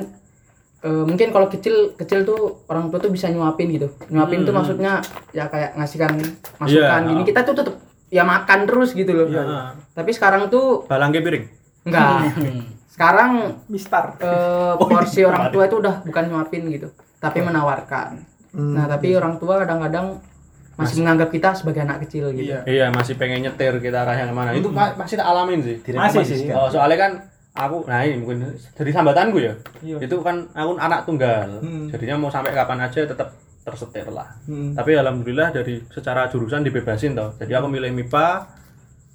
eh, 0.79 1.05
mungkin 1.05 1.29
kalau 1.29 1.47
kecil 1.47 1.93
kecil 1.93 2.23
tuh 2.23 2.41
orang 2.67 2.89
tua 2.89 2.99
tuh 2.99 3.11
bisa 3.11 3.27
nyuapin 3.27 3.69
gitu. 3.69 3.91
Nyuapin 4.09 4.43
tuh 4.43 4.51
Hmm. 4.51 4.59
maksudnya 4.59 4.93
ya 5.31 5.45
kayak 5.47 5.75
ngasihkan 5.75 6.13
masukan 6.57 7.01
Iya. 7.03 7.09
gini. 7.09 7.23
Kita 7.25 7.41
tuh 7.43 7.55
tetep 7.55 7.75
ya 8.09 8.23
makan 8.23 8.65
terus 8.65 8.95
gitu 8.95 9.11
loh. 9.11 9.27
Iya. 9.27 9.75
Tapi 9.93 10.11
sekarang 10.11 10.49
tuh 10.49 10.87
Balangke 10.87 11.21
piring. 11.21 11.45
enggak. 11.85 12.33
sekarang 12.89 13.31
Mistar 13.67 14.19
eh, 14.19 14.73
Oh, 14.75 14.83
porsi 14.83 15.23
orang 15.23 15.51
tua 15.51 15.67
itu 15.67 15.77
udah 15.77 16.03
bukan 16.03 16.25
nyuapin 16.27 16.67
gitu, 16.67 16.91
tapi 17.19 17.39
menawarkan. 17.41 18.19
Hmm. 18.51 18.75
Nah, 18.75 18.87
tapi 18.87 19.13
orang 19.13 19.37
tua 19.37 19.61
kadang-kadang 19.61 20.19
masih 20.79 21.03
menganggap 21.03 21.29
kita 21.29 21.49
sebagai 21.53 21.83
anak 21.83 22.07
kecil 22.07 22.31
gitu. 22.31 22.49
iya 22.49 22.63
Iya, 22.63 22.87
masih 22.95 23.19
pengen 23.19 23.43
nyetir 23.43 23.75
kita 23.83 24.07
arahnya 24.07 24.31
ke 24.31 24.35
mana. 24.35 24.55
Itu 24.55 24.71
pa- 24.71 24.95
pasti 24.95 25.19
tak 25.19 25.27
alamin 25.27 25.59
sih. 25.59 25.77
Masih 25.91 26.23
sih. 26.23 26.47
Direkomendasikan. 26.47 26.55
Oh, 26.55 26.69
soalnya 26.71 26.99
kan 27.03 27.13
aku, 27.53 27.77
nah 27.85 27.99
ini 28.01 28.23
mungkin 28.23 28.47
dari 28.55 28.91
sambatanku 28.95 29.43
ya. 29.43 29.53
Iya. 29.83 29.97
Itu 29.99 30.23
kan 30.23 30.47
aku 30.55 30.79
anak 30.79 31.03
tunggal. 31.03 31.59
Hmm. 31.59 31.91
Jadinya 31.91 32.17
mau 32.17 32.31
sampai 32.31 32.55
kapan 32.55 32.79
aja 32.81 33.03
tetap 33.03 33.35
tersetir 33.67 34.07
lah. 34.09 34.31
Hmm. 34.47 34.73
Tapi 34.73 34.95
alhamdulillah 34.95 35.51
dari 35.51 35.83
secara 35.91 36.31
jurusan 36.31 36.63
dibebasin 36.63 37.19
toh. 37.19 37.35
Jadi 37.37 37.53
aku 37.53 37.67
milih 37.67 37.91
MIPA. 37.91 38.29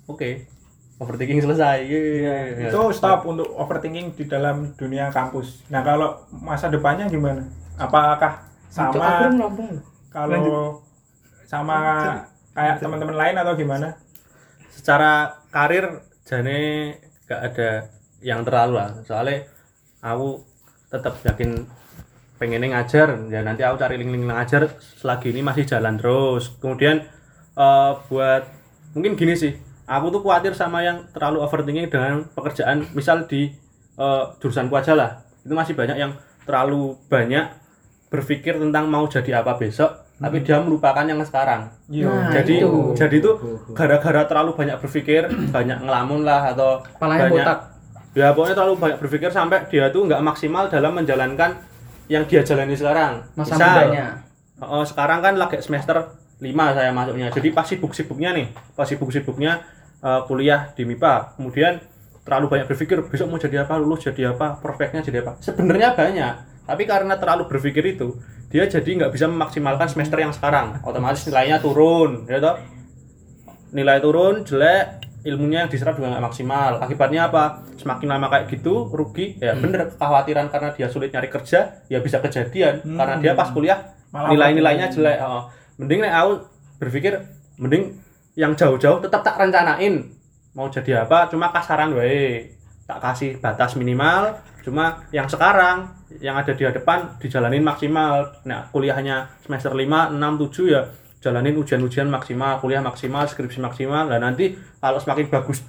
Oke. 0.06 0.52
Overthinking 1.00 1.42
selesai. 1.42 1.84
Yeay. 1.84 2.70
itu 2.70 2.82
stop 2.94 3.26
untuk 3.26 3.50
overthinking 3.50 4.14
di 4.14 4.28
dalam 4.30 4.72
dunia 4.78 5.10
kampus 5.10 5.66
nah 5.68 5.82
kalau 5.82 6.22
masa 6.32 6.70
depannya 6.70 7.10
gimana 7.10 7.44
apakah 7.76 8.46
sama 8.70 8.94
kalau 10.14 10.80
sama 11.54 11.78
kayak 12.58 12.82
teman-teman 12.82 13.14
lain 13.14 13.38
atau 13.38 13.54
gimana? 13.54 13.94
Secara 14.74 15.38
karir 15.54 16.02
jane 16.26 16.98
gak 17.30 17.42
ada 17.54 17.70
yang 18.26 18.42
terlalu 18.42 18.82
lah. 18.82 18.90
Soalnya 19.06 19.46
aku 20.02 20.42
tetap 20.90 21.14
yakin 21.22 21.70
pengennya 22.42 22.74
ngajar. 22.74 23.14
Ya 23.30 23.46
nanti 23.46 23.62
aku 23.62 23.78
cari 23.78 24.02
link-link 24.02 24.26
ngajar. 24.26 24.74
Selagi 24.98 25.30
ini 25.30 25.46
masih 25.46 25.70
jalan 25.70 26.02
terus. 26.02 26.58
Kemudian 26.58 27.06
eh, 27.54 27.92
buat 28.10 28.50
mungkin 28.98 29.14
gini 29.14 29.38
sih. 29.38 29.54
Aku 29.86 30.10
tuh 30.10 30.26
khawatir 30.26 30.58
sama 30.58 30.82
yang 30.82 31.06
terlalu 31.14 31.46
overthinking 31.46 31.94
dengan 31.94 32.26
pekerjaan. 32.34 32.90
Misal 32.98 33.30
di 33.30 33.54
eh, 34.02 34.24
jurusanku 34.42 34.74
aja 34.74 34.98
lah. 34.98 35.22
Itu 35.46 35.54
masih 35.54 35.78
banyak 35.78 36.02
yang 36.02 36.18
terlalu 36.50 36.98
banyak 37.14 37.62
berpikir 38.10 38.58
tentang 38.58 38.90
mau 38.90 39.06
jadi 39.06 39.42
apa 39.46 39.58
besok 39.58 40.03
tapi 40.24 40.38
dia 40.40 40.58
melupakan 40.64 41.04
yang 41.04 41.20
sekarang. 41.28 41.68
Nah, 41.68 42.32
jadi 42.32 42.64
itu. 42.64 42.96
jadi 42.96 43.16
itu 43.20 43.32
gara-gara 43.76 44.24
terlalu 44.24 44.56
banyak 44.56 44.80
berpikir 44.80 45.28
banyak 45.52 45.84
ngelamun 45.84 46.24
lah 46.24 46.56
atau 46.56 46.80
Kepalanya 46.80 47.22
banyak 47.28 47.44
botak. 47.44 47.60
ya 48.16 48.28
pokoknya 48.32 48.56
terlalu 48.56 48.74
banyak 48.80 48.98
berpikir 49.04 49.30
sampai 49.36 49.68
dia 49.68 49.92
tuh 49.92 50.08
nggak 50.08 50.22
maksimal 50.24 50.72
dalam 50.72 50.96
menjalankan 50.96 51.60
yang 52.08 52.24
dia 52.24 52.40
jalani 52.40 52.76
sekarang. 52.80 53.20
Masa 53.36 53.60
Misal, 53.60 53.68
mudanya. 53.68 54.08
oh, 54.64 54.84
sekarang 54.88 55.20
kan 55.20 55.34
lagi 55.36 55.60
semester 55.60 55.98
5 56.40 56.48
saya 56.76 56.92
masuknya. 56.96 57.28
Jadi 57.28 57.48
pas 57.52 57.68
sibuk-sibuknya 57.68 58.30
nih 58.32 58.48
pas 58.80 58.88
sibuk-sibuknya 58.88 59.60
eh, 60.00 60.22
kuliah 60.24 60.72
di 60.72 60.88
MIPA 60.88 61.36
kemudian 61.36 61.84
terlalu 62.24 62.56
banyak 62.56 62.68
berpikir 62.72 63.04
besok 63.04 63.28
mau 63.28 63.36
jadi 63.36 63.68
apa 63.68 63.76
lulus 63.76 64.08
jadi 64.08 64.32
apa 64.32 64.56
prospeknya 64.56 65.04
jadi 65.04 65.28
apa. 65.28 65.36
Sebenarnya 65.44 65.92
banyak 65.92 66.53
tapi 66.64 66.84
karena 66.88 67.20
terlalu 67.20 67.48
berpikir 67.52 67.84
itu 67.96 68.16
dia 68.54 68.70
jadi 68.70 68.86
nggak 68.86 69.12
bisa 69.12 69.26
memaksimalkan 69.26 69.90
semester 69.90 70.22
yang 70.22 70.30
sekarang. 70.30 70.78
Otomatis 70.86 71.26
nilainya 71.26 71.58
turun 71.58 72.30
ya 72.30 72.38
toh? 72.38 72.62
Nilai 73.74 73.98
turun 73.98 74.46
jelek 74.46 75.02
ilmunya 75.26 75.66
yang 75.66 75.72
diserap 75.74 75.98
juga 75.98 76.14
nggak 76.14 76.26
maksimal. 76.30 76.72
Akibatnya 76.78 77.34
apa? 77.34 77.66
Semakin 77.82 78.08
lama 78.14 78.30
kayak 78.30 78.54
gitu 78.54 78.94
rugi. 78.94 79.42
Ya 79.42 79.58
bener 79.58 79.90
kekhawatiran 79.98 80.54
karena 80.54 80.70
dia 80.70 80.86
sulit 80.86 81.10
nyari 81.10 81.34
kerja 81.34 81.82
ya 81.90 81.98
bisa 81.98 82.22
kejadian. 82.22 82.86
Hmm. 82.86 82.98
karena 83.02 83.16
dia 83.18 83.34
pas 83.34 83.50
kuliah 83.50 83.90
nilai-nilainya 84.14 84.94
jelek 84.94 85.18
oh. 85.26 85.50
mending 85.82 86.06
nek 86.06 86.14
aku 86.14 86.34
berpikir 86.78 87.18
mending 87.58 87.98
yang 88.38 88.54
jauh-jauh 88.54 89.02
tetap 89.02 89.26
tak 89.26 89.42
rencanain 89.42 90.06
mau 90.54 90.70
jadi 90.70 91.10
apa 91.10 91.34
cuma 91.34 91.50
kasaran 91.50 91.90
wae. 91.98 92.54
Tak 92.86 93.02
kasih 93.02 93.42
batas 93.42 93.74
minimal 93.74 94.38
cuma 94.64 95.04
yang 95.12 95.28
sekarang 95.28 95.92
yang 96.24 96.40
ada 96.40 96.56
di 96.56 96.64
depan 96.64 97.20
dijalanin 97.20 97.62
maksimal. 97.62 98.42
Nah 98.48 98.72
kuliahnya 98.72 99.30
semester 99.44 99.76
5, 99.76 100.16
6, 100.16 100.18
7 100.18 100.74
ya 100.74 100.82
jalanin 101.20 101.56
ujian-ujian 101.60 102.08
maksimal 102.08 102.64
kuliah 102.64 102.80
maksimal 102.80 103.28
skripsi 103.28 103.60
maksimal. 103.60 104.08
Dan 104.08 104.24
nanti 104.24 104.56
kalau 104.80 104.98
semakin 104.98 105.28
bagus 105.28 105.62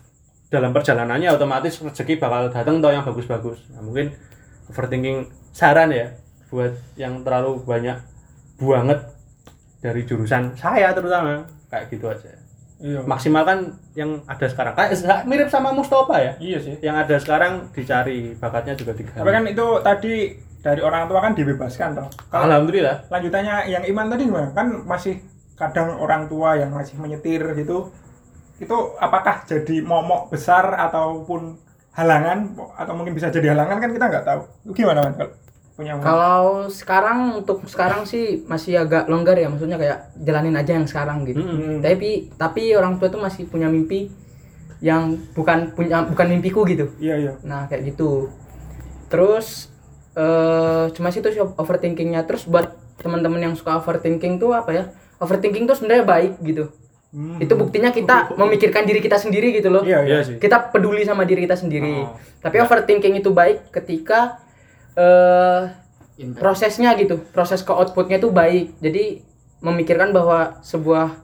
dalam 0.49 0.71
perjalanannya 0.71 1.35
otomatis 1.35 1.83
rezeki 1.83 2.23
bakal 2.23 2.47
datang 2.55 2.79
toh 2.79 2.95
yang 2.95 3.03
bagus-bagus. 3.03 3.75
Nah, 3.75 3.83
mungkin 3.83 4.15
overthinking 4.71 5.31
saran 5.51 5.91
ya 5.91 6.15
buat 6.55 6.71
yang 6.95 7.27
terlalu 7.27 7.67
banyak 7.67 7.99
banget 8.63 9.01
dari 9.83 10.07
jurusan 10.07 10.55
saya 10.55 10.95
terutama 10.95 11.43
kayak 11.67 11.91
gitu 11.91 12.07
aja 12.07 12.44
Iya. 12.85 13.01
maksimal 13.09 13.49
kan 13.49 13.59
yang 13.97 14.21
ada 14.29 14.45
sekarang 14.45 14.77
kayak 14.77 14.93
mirip 15.25 15.49
sama 15.49 15.73
Mustafa 15.73 16.21
ya 16.21 16.33
Iya 16.37 16.59
sih. 16.61 16.75
yang 16.85 17.01
ada 17.01 17.17
sekarang 17.17 17.73
dicari 17.73 18.37
bakatnya 18.37 18.77
juga 18.77 18.93
digali 18.93 19.25
Tapi 19.25 19.31
kan 19.33 19.45
itu 19.49 19.67
tadi 19.81 20.15
dari 20.61 20.81
orang 20.81 21.09
tua 21.09 21.21
kan 21.21 21.33
dibebaskan 21.37 21.93
toh. 21.93 22.09
Kalau 22.29 22.45
alhamdulillah 22.49 23.09
lanjutannya 23.13 23.69
yang 23.69 23.85
iman 23.85 24.07
tadi 24.09 24.23
gimana? 24.25 24.49
Kan 24.57 24.85
masih 24.89 25.21
kadang 25.61 26.01
orang 26.01 26.25
tua 26.25 26.57
yang 26.57 26.73
masih 26.73 26.97
menyetir 26.97 27.45
gitu. 27.53 27.93
Itu 28.57 28.97
apakah 28.97 29.45
jadi 29.45 29.85
momok 29.85 30.33
besar 30.33 30.73
ataupun 30.89 31.61
halangan 31.93 32.57
atau 32.81 32.93
mungkin 32.97 33.13
bisa 33.13 33.29
jadi 33.29 33.53
halangan 33.53 33.77
kan 33.77 33.91
kita 33.93 34.05
nggak 34.09 34.25
tahu. 34.25 34.41
Gimana 34.73 35.05
man? 35.05 35.15
Kalau 35.75 35.83
punya 35.83 35.93
Man? 35.99 36.05
Kalau 36.07 36.47
sekarang 36.71 37.19
untuk 37.43 37.67
sekarang 37.67 38.07
sih 38.07 38.47
masih 38.47 38.79
agak 38.79 39.11
longgar 39.11 39.35
ya, 39.35 39.51
maksudnya 39.51 39.75
kayak 39.75 40.15
jalanin 40.23 40.55
aja 40.55 40.79
yang 40.79 40.87
sekarang 40.87 41.27
gitu. 41.27 41.43
Hmm. 41.43 41.83
Tapi 41.83 42.31
tapi 42.39 42.63
orang 42.79 43.03
tua 43.03 43.11
tuh 43.11 43.19
masih 43.19 43.51
punya 43.51 43.67
mimpi 43.67 44.07
yang 44.79 45.19
bukan 45.35 45.75
punya 45.75 46.07
bukan 46.07 46.27
mimpiku 46.31 46.63
gitu. 46.63 46.95
Iya 47.03 47.15
iya. 47.19 47.33
Nah 47.43 47.67
kayak 47.67 47.91
gitu. 47.91 48.31
Terus 49.11 49.67
eh 50.15 50.95
cuma 50.95 51.11
sih 51.11 51.19
itu 51.19 51.31
sih 51.35 51.43
overthinkingnya. 51.43 52.23
Terus 52.23 52.47
buat 52.47 52.79
teman-teman 53.03 53.43
yang 53.43 53.55
suka 53.59 53.83
overthinking 53.83 54.39
tuh 54.39 54.55
apa 54.55 54.71
ya? 54.71 54.85
Overthinking 55.19 55.67
tuh 55.67 55.75
sebenarnya 55.75 56.07
baik 56.07 56.39
gitu. 56.47 56.71
Hmm. 57.11 57.43
Itu 57.43 57.59
buktinya 57.59 57.91
kita 57.91 58.35
memikirkan 58.39 58.87
diri 58.87 59.03
kita 59.03 59.19
sendiri 59.19 59.51
gitu 59.59 59.75
loh. 59.75 59.83
Iya 59.83 60.07
iya. 60.07 60.23
iya 60.23 60.27
sih 60.27 60.37
Kita 60.39 60.71
peduli 60.71 61.03
sama 61.03 61.27
diri 61.27 61.43
kita 61.51 61.59
sendiri. 61.59 62.07
Oh. 62.07 62.15
Tapi 62.39 62.63
overthinking 62.63 63.19
itu 63.19 63.35
baik 63.35 63.75
ketika 63.75 64.44
eh 64.95 65.61
prosesnya 66.35 66.95
gitu, 66.95 67.19
proses 67.29 67.61
ke 67.61 67.71
outputnya 67.71 68.17
tuh 68.17 68.31
baik. 68.31 68.79
Jadi 68.79 69.21
memikirkan 69.59 70.11
bahwa 70.11 70.61
sebuah 70.61 71.19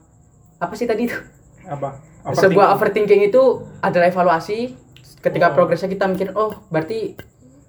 apa 0.57 0.73
sih 0.73 0.83
tadi 0.83 1.07
itu? 1.07 1.15
Apa? 1.63 1.95
Sebuah 2.27 2.75
overthinking 2.75 3.21
itu 3.23 3.41
adalah 3.79 4.05
evaluasi 4.05 4.75
ketika 5.19 5.49
Oh. 5.49 5.55
progresnya 5.55 5.87
kita 5.87 6.05
mikir, 6.05 6.33
oh 6.33 6.53
berarti 6.67 7.15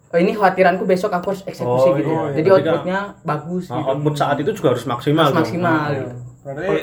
oh, 0.08 0.18
ini 0.18 0.32
khawatiranku 0.32 0.84
besok 0.84 1.08
aku 1.10 1.30
harus 1.30 1.42
eksekusi 1.42 1.88
Oh, 1.88 1.94
gitu. 1.94 2.04
iya, 2.06 2.20
iya. 2.20 2.32
Jadi 2.34 2.48
Ketika- 2.50 2.58
outputnya 2.68 2.98
bagus 3.22 3.64
Nah, 3.64 3.76
gitu. 3.76 3.88
output 3.88 4.14
saat 4.14 4.36
itu 4.36 4.50
juga 4.52 4.68
harus 4.70 4.84
maksimal 4.84 5.24
Harus 5.24 5.38
maksimal. 5.38 5.88
Iya. 5.88 6.04
Berarti 6.42 6.76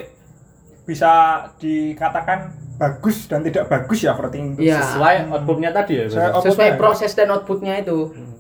bisa 0.83 1.11
dikatakan 1.59 2.39
bagus 2.75 3.27
dan 3.27 3.43
tidak 3.43 3.67
bagus 3.67 3.99
ya 3.99 4.15
overthinking 4.15 4.55
itu. 4.55 4.65
Iya. 4.65 4.79
sesuai 4.81 5.15
outputnya 5.29 5.69
tadi 5.69 5.93
ya 5.95 6.05
Sesuai? 6.07 6.25
Sesuai 6.41 6.47
outputnya. 6.71 6.79
proses 6.79 7.11
dan 7.11 7.27
outputnya 7.29 7.73
itu. 7.77 7.97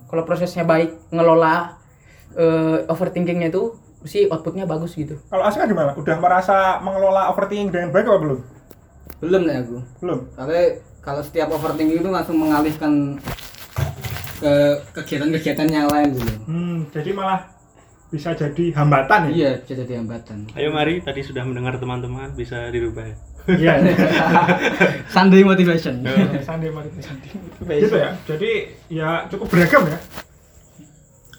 Kalau 0.09 0.25
prosesnya 0.25 0.65
baik, 0.65 0.89
ngelola 1.09 1.77
eh, 2.33 2.83
overthinkingnya 2.85 3.47
itu 3.47 3.77
sih 4.01 4.25
outputnya 4.25 4.65
bagus 4.65 4.95
gitu. 4.95 5.21
Kalau 5.27 5.43
Aska 5.43 5.63
gimana? 5.63 5.93
Udah 5.93 6.17
merasa 6.17 6.79
mengelola 6.79 7.29
overthinking 7.29 7.69
dengan 7.69 7.89
baik 7.89 8.05
apa 8.05 8.19
belum? 8.19 8.39
belum 9.19 9.41
nih 9.43 9.55
aku 9.59 9.77
Belum. 9.99 10.19
Soalnya 10.31 10.63
kalau 10.99 11.19
setiap 11.19 11.51
overthinking 11.51 11.99
itu 11.99 12.07
langsung 12.07 12.39
mengalihkan 12.39 13.19
ke 14.39 14.53
kegiatan-kegiatan 14.95 15.67
yang 15.67 15.91
lain 15.91 16.15
dulu 16.15 16.33
Hmm, 16.47 16.77
jadi 16.89 17.11
malah 17.11 17.43
bisa 18.07 18.31
jadi 18.31 18.71
hambatan 18.73 19.27
ya? 19.27 19.31
iya 19.35 19.51
bisa 19.59 19.75
jadi 19.77 19.99
hambatan 19.99 20.47
ayo 20.55 20.71
mari 20.71 21.03
tadi 21.03 21.21
sudah 21.21 21.43
mendengar 21.43 21.75
teman-teman 21.75 22.31
bisa 22.33 22.71
dirubah 22.71 23.03
ya 23.05 23.15
Iya. 23.61 23.73
Sunday 25.09 25.41
motivation 25.43 26.05
mari 26.05 26.89
sandi. 26.93 27.27
Gitu 27.81 27.97
ya. 27.97 28.11
Jadi 28.25 28.51
ya 28.87 29.09
cukup 29.25 29.47
beragam 29.49 29.89
ya. 29.89 29.97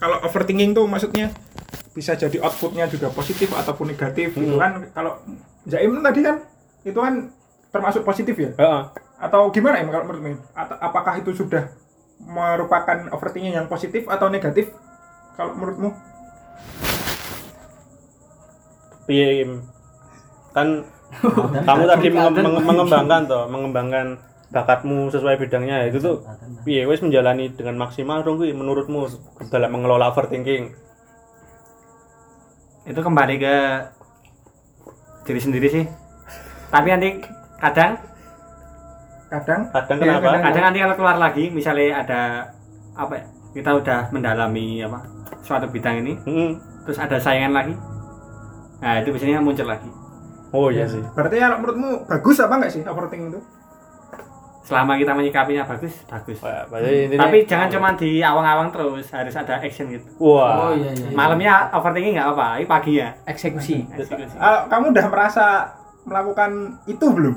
Kalau 0.00 0.16
overthinking 0.24 0.72
tuh 0.72 0.88
maksudnya 0.88 1.30
bisa 1.92 2.16
jadi 2.16 2.40
outputnya 2.40 2.86
juga 2.86 3.10
positif 3.10 3.52
ataupun 3.52 3.90
negatif 3.90 4.32
gitu 4.32 4.56
Hmm. 4.56 4.62
kan. 4.62 4.72
Kalau 4.90 5.12
Zaim 5.68 6.00
tadi 6.00 6.20
kan 6.22 6.36
itu 6.82 6.96
kan 6.96 7.30
termasuk 7.70 8.02
positif 8.02 8.34
ya? 8.34 8.50
Heeh. 8.56 8.82
Atau 9.20 9.52
gimana 9.52 9.78
ya 9.78 9.86
kalau 9.86 10.08
menurut 10.08 10.22
Min? 10.24 10.36
Atau 10.56 10.76
apakah 10.80 11.20
itu 11.20 11.36
sudah 11.36 11.68
merupakan 12.18 13.12
overthinking 13.12 13.54
yang 13.54 13.68
positif 13.68 14.08
atau 14.08 14.26
negatif? 14.26 14.72
Kalau 15.36 15.52
menurutmu? 15.54 15.92
Im? 19.10 19.66
kan 20.50 20.82
kamu 21.66 21.82
tadi 21.90 22.06
menge- 22.08 22.34
menge- 22.38 22.64
mengembangkan 22.64 23.20
toh 23.26 23.44
mengembangkan 23.50 24.06
bakatmu 24.50 25.10
sesuai 25.10 25.38
bidangnya. 25.38 25.86
Itu 25.90 25.98
tuh 25.98 26.16
piye 26.62 26.86
wis 26.86 27.02
menjalani 27.02 27.50
dengan 27.54 27.78
maksimal 27.78 28.22
dong 28.22 28.38
menurutmu 28.42 29.06
dalam 29.50 29.70
mengelola 29.74 30.10
overthinking? 30.10 30.70
Itu 32.86 33.00
kembali 33.02 33.34
ke 33.38 33.54
diri 35.26 35.40
sendiri 35.40 35.68
sih. 35.68 35.84
Tapi 36.70 36.88
nanti 36.90 37.08
kadang 37.58 37.98
Kadang? 39.30 39.70
Kadang 39.70 39.98
Iya, 40.02 40.18
kenapa? 40.18 40.26
kadang. 40.26 40.42
kadang 40.42 40.64
nanti 40.66 40.78
kalau 40.82 40.94
keluar 40.98 41.16
lagi 41.22 41.44
misalnya 41.54 42.02
ada 42.02 42.20
apa 42.98 43.14
ya, 43.14 43.24
kita 43.54 43.70
udah 43.78 44.00
mendalami 44.10 44.82
apa 44.82 45.06
suatu 45.46 45.70
bidang 45.70 46.02
ini 46.02 46.18
Mm-mm. 46.26 46.58
terus 46.82 46.98
ada 46.98 47.14
saingan 47.14 47.54
lagi. 47.54 47.78
Nah 48.82 48.98
itu 48.98 49.14
biasanya 49.14 49.38
muncul 49.38 49.70
lagi 49.70 49.86
oh 50.50 50.68
iya 50.68 50.84
sih 50.84 51.02
berarti 51.12 51.36
kalau 51.36 51.56
menurutmu 51.58 51.90
bagus 52.06 52.36
apa 52.38 52.54
enggak 52.56 52.72
sih 52.72 52.82
overthinking 52.82 53.30
itu? 53.30 53.40
selama 54.60 54.94
kita 54.94 55.12
menyikapinya 55.12 55.66
bagus 55.66 55.98
bagus 56.06 56.38
Wah, 56.38 56.62
berarti 56.70 57.10
intinya- 57.10 57.26
tapi 57.26 57.36
jangan 57.42 57.68
cuma 57.68 57.88
di 57.92 58.22
awang-awang 58.22 58.70
terus 58.70 59.10
harus 59.10 59.34
ada 59.34 59.58
action 59.58 59.90
gitu 59.90 60.06
wah 60.22 60.70
oh 60.70 60.72
iya 60.72 60.94
iya 60.94 61.10
malamnya 61.10 61.74
overthinking 61.74 62.14
nggak 62.14 62.28
apa 62.30 62.46
ini 62.54 62.66
paginya 62.68 63.08
Eksekusi. 63.26 63.82
Eksekusi. 63.90 64.36
Ah, 64.38 64.70
kamu 64.70 64.94
udah 64.94 65.06
merasa 65.10 65.74
melakukan 66.06 66.50
itu 66.86 67.02
belum? 67.02 67.34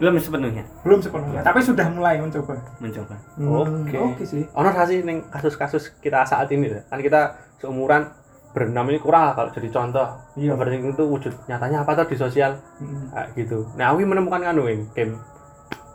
belum 0.00 0.16
sepenuhnya 0.16 0.64
Belum 0.80 0.96
sepenuhnya, 0.96 1.44
tapi 1.44 1.60
sudah 1.60 1.84
mulai 1.92 2.16
mencoba. 2.16 2.56
mencoba 2.80 3.20
Oke. 3.36 3.92
Hmm, 3.92 4.08
Oke 4.08 4.24
sih. 4.24 4.48
ono 4.54 4.72
sih 4.86 5.04
ning 5.04 5.28
kasus-kasus 5.28 5.92
kita 6.00 6.24
saat 6.24 6.48
ini 6.48 6.72
ya? 6.72 6.80
kan 6.88 7.02
kita 7.02 7.20
seumuran 7.58 8.08
berenam 8.50 8.90
ini 8.90 8.98
kurang 8.98 9.30
lah 9.30 9.34
kalau 9.34 9.50
jadi 9.54 9.70
contoh 9.70 10.06
Iya. 10.34 10.58
overthinking 10.58 10.92
itu 10.92 11.04
wujud 11.06 11.32
nyatanya 11.46 11.86
apa 11.86 11.94
tuh 11.94 12.10
di 12.10 12.16
sosial 12.18 12.58
Hmm. 12.82 13.06
Kayak 13.14 13.28
gitu. 13.38 13.58
Nah, 13.78 13.94
aku 13.94 14.02
menemukan 14.02 14.42
kan 14.42 14.58
wing 14.58 14.90
game 14.90 15.14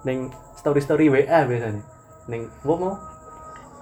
ning 0.04 0.32
story 0.56 0.80
story 0.80 1.12
WA 1.12 1.44
biasanya. 1.44 1.84
Ning 2.26 2.48
apa 2.48 2.74
mau 2.74 2.96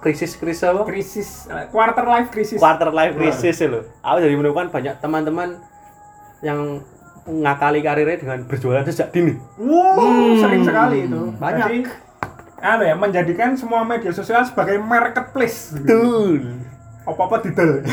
krisis 0.02 0.36
krisis 0.36 0.66
apa? 0.66 0.82
Krisis, 0.84 1.48
quarter 1.70 2.04
life 2.04 2.28
krisis. 2.28 2.58
Quarter 2.58 2.90
life 2.90 3.14
crisis 3.14 3.62
loh. 3.64 3.86
Aku 4.02 4.18
jadi 4.18 4.34
menemukan 4.34 4.68
banyak 4.68 4.98
teman-teman 4.98 5.62
yang 6.42 6.82
ngakali 7.24 7.80
karirnya 7.80 8.20
dengan 8.20 8.44
berjualan 8.44 8.84
sejak 8.84 9.08
dini. 9.08 9.38
Wow, 9.56 10.36
sering 10.36 10.60
sekali 10.60 11.08
itu. 11.08 11.32
Banyak. 11.40 11.64
Jadi, 11.64 11.78
anu 12.60 12.82
ya, 12.84 12.94
menjadikan 12.96 13.56
semua 13.56 13.80
media 13.80 14.12
sosial 14.12 14.44
sebagai 14.44 14.76
marketplace. 14.76 15.72
Betul. 15.72 16.63
Apa-apa 17.04 17.36
didel. 17.44 17.84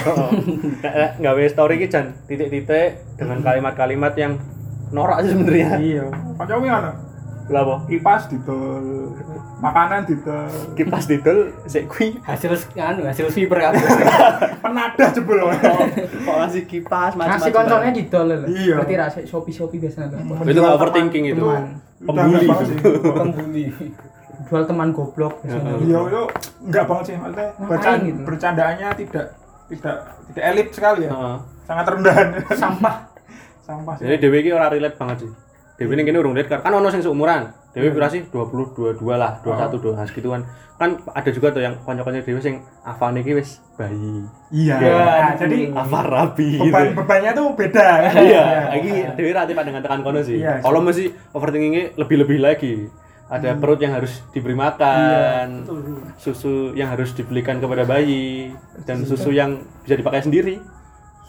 Nggak 1.20 1.34
wes 1.36 1.52
story 1.52 1.76
ki 1.78 1.88
jan 1.88 2.16
titik-titik 2.26 3.00
dengan 3.20 3.44
kalimat-kalimat 3.44 4.14
yang 4.16 4.40
norak 4.92 5.24
sih 5.24 5.36
sebenarnya. 5.36 5.70
iya. 5.80 6.06
Kancamu 6.40 6.66
ngono. 6.66 6.92
Lah 7.52 7.62
apa? 7.68 7.76
Kipas 7.92 8.32
didel, 8.32 9.12
makanan 9.60 10.08
didel, 10.08 10.48
Kipas 10.72 11.04
didol 11.04 11.52
sik 11.68 11.92
kuwi 11.92 12.16
hasil 12.24 12.56
anu 12.80 13.04
hasil 13.04 13.28
sweeper 13.28 13.60
kan 13.60 13.76
penadah 14.64 15.10
jebol. 15.12 15.52
kok 15.52 16.36
ngasih 16.40 16.64
kipas 16.64 17.12
Ngasih 17.20 17.52
konsolnya 17.52 17.92
loh. 17.92 18.48
Iya. 18.48 18.76
Berarti 18.80 18.96
rasa 18.96 19.20
Shopee 19.28 19.52
Shopee 19.52 19.84
biasanya. 19.84 20.16
Itu 20.48 20.62
overthinking 20.64 21.36
itu. 21.36 21.44
Pembuli 22.02 22.48
pembuli 22.48 23.66
Jual 24.52 24.68
teman 24.68 24.92
goblok 24.92 25.40
biasanya. 25.42 25.80
Iya, 25.80 26.00
itu 26.04 26.22
enggak 26.62 26.84
banget 26.86 27.04
sih. 27.08 27.16
Maksudnya 27.16 27.48
bercanda, 27.62 28.04
gitu? 28.04 28.20
bercandaannya 28.22 28.88
tidak 29.00 29.26
tidak 29.72 29.96
tidak 30.28 30.44
elit 30.46 30.68
sekali 30.70 31.00
ya. 31.08 31.10
Heeh. 31.10 31.38
Sangat 31.64 31.86
rendahan. 31.88 32.28
Sampah. 32.54 32.96
Sampah 33.66 33.94
sih. 33.96 34.04
Jadi 34.04 34.16
Dewi 34.20 34.38
ini 34.42 34.52
orang 34.52 34.70
relate 34.70 35.00
banget 35.00 35.18
sih. 35.24 35.32
Dewi 35.80 35.96
ini 35.96 36.04
kini 36.04 36.20
urung 36.20 36.36
relate 36.36 36.52
kan 36.52 36.68
ono 36.70 36.92
sing 36.92 37.00
seumuran. 37.00 37.48
Dewi 37.72 37.88
Hmm. 37.88 37.96
berarti 37.96 38.28
20 38.28 38.76
22 39.00 39.16
lah, 39.16 39.40
21 39.40 39.80
Oh. 39.80 39.96
2 39.96 40.12
gitu 40.12 40.28
kan. 40.30 40.44
Kan 40.76 40.90
ada 41.08 41.30
juga 41.30 41.48
tuh 41.50 41.62
yang 41.62 41.80
kanca-kanca 41.80 42.20
Dewi 42.20 42.42
sing 42.44 42.56
afane 42.84 43.24
iki 43.24 43.32
wis 43.32 43.64
bayi. 43.74 44.28
Iya. 44.52 44.76
Ya, 44.76 44.92
Nah, 44.92 45.34
jadi 45.40 45.72
Apa 45.72 46.00
rabi 46.04 46.60
gitu. 46.60 46.68
beban 46.68 46.92
bebannya 46.92 47.32
tuh 47.32 47.56
beda. 47.56 47.88
Iya, 48.20 48.44
iki 48.76 48.92
Dewi 49.16 49.32
rati 49.32 49.56
pada 49.56 49.64
dengan 49.66 49.80
tekan 49.80 50.04
kono 50.04 50.20
sih. 50.20 50.38
Iya, 50.38 50.60
Kalau 50.60 50.84
mesti 50.84 51.08
overthinkingnya 51.32 51.96
lebih-lebih 51.96 52.44
lagi. 52.44 52.74
Ada 53.32 53.56
Hmm. 53.56 53.62
perut 53.64 53.80
yang 53.80 53.96
harus 53.96 54.20
diberi 54.30 54.52
Iya, 54.52 54.60
makan, 54.60 55.48
susu 56.20 56.76
yang 56.76 56.92
harus 56.92 57.16
dibelikan 57.16 57.58
kepada 57.58 57.88
bayi, 57.88 58.52
dan 58.84 59.02
susu 59.02 59.32
yang 59.32 59.56
bisa 59.82 59.96
dipakai 59.96 60.20
sendiri. 60.20 60.60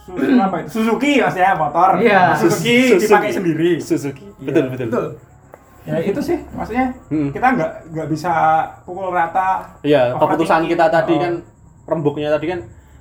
Susu 0.02 0.34
apa 0.34 0.56
itu? 0.58 0.68
Suzuki 0.74 1.22
maksudnya 1.22 1.54
motor. 1.54 2.02
Iya. 2.02 2.34
Suzuki 2.34 2.90
Suzuki. 2.90 3.06
dipakai 3.06 3.30
sendiri. 3.30 3.70
Suzuki. 3.78 4.26
Iya, 4.34 4.46
Betul, 4.50 4.64
betul. 4.68 4.88
Betul. 4.90 5.06
Ya 5.82 5.98
itu 5.98 6.20
sih 6.20 6.38
maksudnya 6.52 6.90
Hmm. 7.06 7.30
kita 7.30 7.46
nggak 7.54 7.70
nggak 7.90 8.08
bisa 8.10 8.32
pukul 8.82 9.10
rata. 9.10 9.62
Iya, 9.82 10.14
keputusan 10.16 10.66
kita 10.66 10.86
tadi 10.88 11.14
Oh. 11.14 11.18
kan 11.18 11.32
rembuknya 11.84 12.30
tadi 12.30 12.46
kan 12.48 12.60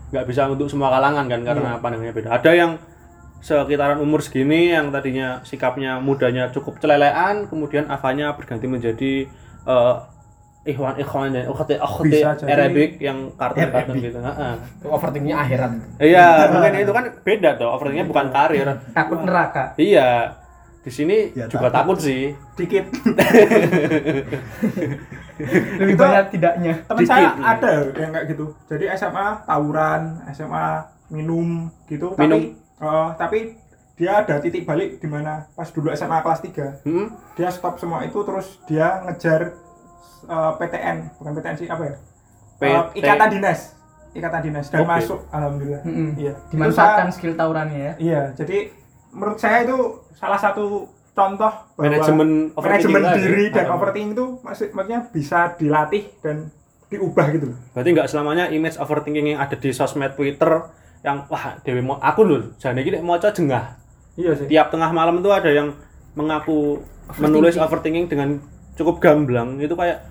nggak 0.10 0.26
bisa 0.26 0.46
untuk 0.46 0.66
semua 0.66 0.90
kalangan 0.90 1.26
kan 1.26 1.42
karena 1.42 1.78
pandangannya 1.78 2.10
beda. 2.12 2.30
Ada 2.38 2.52
yang 2.54 2.72
sekitaran 3.41 3.97
umur 3.97 4.21
segini 4.21 4.69
yang 4.69 4.89
tadinya 4.89 5.41
sikapnya 5.41 5.97
mudanya 5.97 6.47
cukup 6.47 6.77
celelean 6.77 7.49
kemudian 7.49 7.86
afanya 7.88 8.32
berganti 8.32 8.65
menjadi 8.65 9.25
eh, 9.65 9.95
ikhwan 10.63 10.93
ikhwan 10.95 11.34
dan 11.34 11.49
ukhti 11.49 11.73
ukhti. 11.75 12.21
Arabic 12.45 13.01
yang 13.01 13.34
kartun 13.34 13.65
kartun 13.67 13.97
gitu 13.97 14.21
Heeh. 14.21 14.54
Overthinkingnya 14.86 15.38
akhirat. 15.39 15.71
iya 15.97 16.45
mungkin 16.47 16.73
itu 16.77 16.91
kan 16.91 17.06
beda 17.19 17.49
tuh 17.58 17.65
overthinkingnya 17.67 18.06
bukan 18.08 18.25
karir. 18.30 18.67
Takut 18.91 19.19
neraka. 19.21 19.73
Iya 19.75 20.38
di 20.82 20.89
sini 20.89 21.34
Ya, 21.34 21.45
juga 21.45 21.69
takut 21.69 21.97
sih. 21.97 22.34
Dikit. 22.54 22.89
Lebih 25.82 25.93
Itu- 25.93 26.01
banyak 26.01 26.25
tidaknya. 26.30 26.73
teman 26.86 27.01
saya 27.04 27.34
ada 27.36 27.71
yang 27.91 28.12
kayak 28.12 28.25
gitu. 28.30 28.45
Jadi 28.69 28.86
SMA 28.93 29.27
tawuran 29.43 30.01
SMA 30.30 30.65
minum 31.10 31.67
gitu 31.86 32.13
Minum. 32.15 32.38
tapi 32.39 32.61
eh, 32.82 33.10
tapi 33.15 33.39
dia 33.94 34.17
ada 34.17 34.38
titik 34.38 34.63
balik 34.63 34.98
di 34.98 35.06
mana 35.06 35.46
pas 35.52 35.67
dulu 35.67 35.89
SMA 35.91 36.20
kelas 36.20 36.41
3 36.41 36.82
Hmm? 36.82 37.08
dia 37.34 37.48
stop 37.48 37.78
semua 37.78 38.02
itu 38.02 38.17
terus 38.20 38.58
dia 38.65 39.02
ngejar 39.04 39.54
eh, 40.24 40.52
PTN 40.56 40.98
bukan 41.15 41.32
PTN 41.34 41.56
sih 41.58 41.67
apa 41.67 41.84
ya 41.86 41.96
Eh, 42.62 42.70
PT. 42.91 42.98
ikatan 43.00 43.30
dinas 43.32 43.60
ikatan 44.12 44.41
dinas 44.44 44.65
dan 44.67 44.82
Oke. 44.82 44.89
masuk 44.91 45.20
alhamdulillah 45.30 45.82
Mm-mm. 45.82 46.10
iya 46.15 46.34
Itu 46.39 46.52
dimanfaatkan 46.52 47.08
saya- 47.08 47.15
skill 47.15 47.34
tawurannya 47.34 47.80
ya 47.80 47.94
iya 47.98 48.22
jadi 48.32 48.70
menurut 49.12 49.38
saya 49.38 49.63
itu 49.63 49.78
salah 50.13 50.38
satu 50.38 50.86
contoh 51.12 51.52
bahwa 51.76 51.82
manajemen 51.84 52.30
overthinking 52.52 52.94
manajemen 52.94 53.20
diri 53.20 53.46
dan 53.50 53.65
Ah. 53.65 53.76
overthinking 53.76 54.13
itu 54.13 54.26
maksud 54.39 54.67
maksudnya 54.72 55.00
bisa 55.08 55.39
dilatih 55.56 56.04
dan 56.20 56.54
diubah 56.88 57.26
gitu 57.30 57.46
loh 57.48 57.58
Berarti 57.72 57.89
nggak 57.91 58.08
selamanya 58.08 58.46
image 58.48 58.78
overthinking 58.78 59.28
yang 59.28 59.39
ada 59.39 59.54
di 59.54 59.70
sosmed 59.70 60.13
Twitter 60.13 60.70
yang 61.02 61.26
wah 61.28 61.58
dewi 61.66 61.82
mau 61.82 61.98
aku 61.98 62.22
loh 62.22 62.42
jadi 62.62 62.78
gini 62.78 62.98
mau 63.02 63.18
jengah. 63.18 63.78
Iya 64.20 64.32
sih. 64.38 64.46
Tiap 64.46 64.70
tengah 64.70 64.94
malam 64.94 65.18
itu 65.18 65.30
ada 65.34 65.50
yang 65.50 65.74
mengaku 66.14 66.84
menulis 67.18 67.58
overthinking 67.58 68.06
dengan 68.12 68.38
cukup 68.78 69.02
gamblang. 69.02 69.58
Itu 69.58 69.74
kayak 69.74 70.06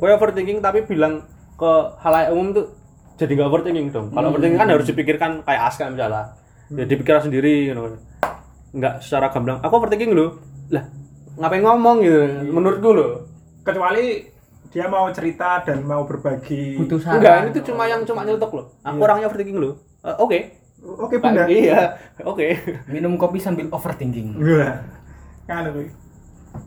gue 0.00 0.08
overthinking 0.10 0.58
tapi 0.58 0.82
bilang 0.82 1.22
ke 1.54 1.70
halayak 2.02 2.34
umum 2.34 2.50
tuh 2.50 2.66
jadi 3.14 3.30
nggak 3.38 3.48
overthinking 3.52 3.88
dong. 3.94 4.10
Kalau 4.10 4.34
overthinking 4.34 4.58
kan 4.58 4.68
harus 4.74 4.86
dipikirkan 4.90 5.30
kayak 5.46 5.62
aska 5.70 5.86
misalnya. 5.92 6.34
Ya 6.74 6.84
dipikir 6.88 7.14
sendiri 7.22 7.70
gitu. 7.70 8.00
nggak 8.74 9.06
secara 9.06 9.30
gamblang. 9.30 9.62
Aku 9.62 9.78
overthinking 9.78 10.12
loh 10.16 10.42
lah 10.74 10.82
ngapain 11.38 11.62
ngomong 11.62 11.96
gitu? 12.02 12.50
Menurutku 12.50 12.90
loh 12.90 13.10
kecuali 13.62 14.34
dia 14.74 14.90
mau 14.90 15.06
cerita 15.14 15.62
dan 15.62 15.86
mau 15.86 16.02
berbagi 16.02 16.74
butuh 16.82 16.98
saran. 16.98 17.22
Enggak 17.22 17.34
ini 17.38 17.48
tuh 17.54 17.64
cuma 17.70 17.86
yang 17.86 18.02
cuma 18.02 18.26
nyelotok 18.26 18.52
loh 18.58 18.66
aku 18.82 18.98
orangnya 18.98 19.30
overthinking 19.30 19.62
loh 19.62 19.78
Eh, 20.04 20.16
oke 20.16 20.38
oke 20.84 21.16
bunda 21.16 21.48
iya 21.48 21.96
oke 22.20 22.44
Minum 22.86 23.16
kopi 23.16 23.40
sambil 23.40 23.72
overthinking. 23.72 24.36
Wah, 24.36 24.84
kan 25.44 25.64
itu 25.66 25.88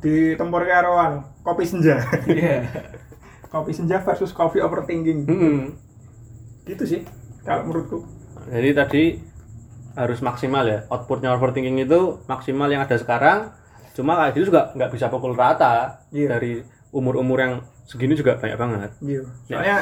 di 0.01 0.15
tempur 0.33 0.65
karoan 0.65 1.21
kopi 1.41 1.63
senja 1.63 2.01
Iya. 2.25 2.65
kopi 3.53 3.71
senja 3.71 4.01
versus 4.01 4.33
kopi 4.33 4.59
overthinking 4.59 5.23
Mm-mm. 5.23 5.57
gitu 6.65 6.83
sih 6.83 7.01
kalau 7.41 7.63
menurutku 7.63 8.03
Jadi 8.47 8.69
tadi 8.73 9.03
harus 9.93 10.19
maksimal 10.19 10.63
ya 10.63 10.79
outputnya 10.87 11.31
overthinking 11.31 11.77
itu 11.79 12.21
maksimal 12.25 12.67
yang 12.67 12.81
ada 12.81 12.95
sekarang. 12.95 13.49
Cuma 13.91 14.13
kayak 14.15 14.33
gitu 14.33 14.49
juga 14.49 14.69
nggak 14.71 14.91
bisa 14.91 15.07
pukul 15.07 15.33
rata 15.33 16.05
Iya. 16.09 16.27
dari 16.31 16.61
umur-umur 16.89 17.37
yang 17.37 17.53
segini 17.83 18.13
juga 18.13 18.35
banyak 18.35 18.55
banget. 18.55 18.91
Iya. 18.99 19.21
Soalnya 19.47 19.77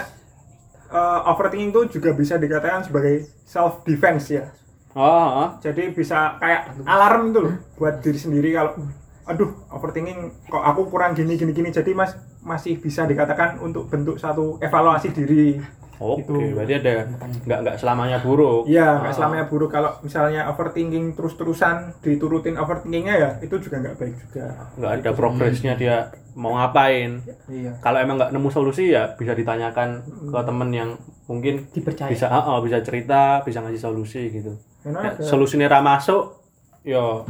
eh, 0.96 1.20
overthinking 1.28 1.72
itu 1.76 2.00
juga 2.00 2.16
bisa 2.16 2.40
dikatakan 2.40 2.88
sebagai 2.88 3.28
self 3.44 3.84
defense 3.84 4.32
ya. 4.32 4.48
Oh, 4.96 5.04
oh. 5.44 5.50
Jadi 5.60 5.92
bisa 5.92 6.40
kayak 6.40 6.80
alarm 6.88 7.36
itu 7.36 7.40
loh 7.44 7.56
buat 7.76 8.00
diri 8.00 8.16
sendiri 8.16 8.56
kalau 8.56 8.80
aduh 9.26 9.52
overthinking 9.74 10.32
kok 10.48 10.64
aku 10.64 10.88
kurang 10.88 11.18
gini 11.18 11.36
gini 11.36 11.50
gini 11.50 11.74
jadi 11.74 11.98
mas 11.98 12.14
masih 12.46 12.78
bisa 12.78 13.10
dikatakan 13.10 13.58
untuk 13.58 13.90
bentuk 13.92 14.16
satu 14.22 14.62
evaluasi 14.64 15.12
diri. 15.12 15.60
Oke. 15.98 16.22
Itu. 16.22 16.36
Berarti 16.54 16.74
ada 16.76 16.94
nggak 17.42 17.60
nggak 17.62 17.76
selamanya 17.78 18.18
buruk. 18.20 18.66
Iya, 18.66 19.00
nggak 19.00 19.12
Ah. 19.12 19.18
selamanya 19.18 19.46
buruk 19.46 19.70
kalau 19.70 19.92
misalnya 20.00 20.48
overthinking 20.48 21.14
terus-terusan 21.14 21.76
diturutin 22.00 22.56
overthinkingnya 22.56 23.16
ya 23.16 23.30
itu 23.40 23.56
juga 23.58 23.80
nggak 23.80 23.96
baik 23.96 24.16
juga. 24.20 24.46
nggak 24.76 24.92
ada 24.98 25.10
progresnya 25.12 25.74
dia 25.74 25.96
mau 26.34 26.52
ngapain. 26.54 27.24
Iya. 27.48 27.80
Kalau 27.80 27.98
emang 27.98 28.16
nggak 28.18 28.32
nemu 28.32 28.50
solusi 28.50 28.92
ya 28.92 29.14
bisa 29.14 29.32
ditanyakan 29.32 30.04
ke 30.28 30.40
temen 30.42 30.70
yang 30.70 30.90
mungkin 31.26 31.66
dipercaya 31.70 32.08
bisa 32.08 32.28
ah, 32.28 32.44
ah, 32.46 32.60
bisa 32.60 32.80
cerita, 32.82 33.40
bisa 33.42 33.60
ngasih 33.60 33.82
solusi 33.82 34.30
gitu. 34.30 34.52
Karena 34.82 35.12
Ya, 35.12 35.24
solusinya 35.24 35.66
ra 35.66 35.80
masuk, 35.80 36.38
yo 36.84 37.26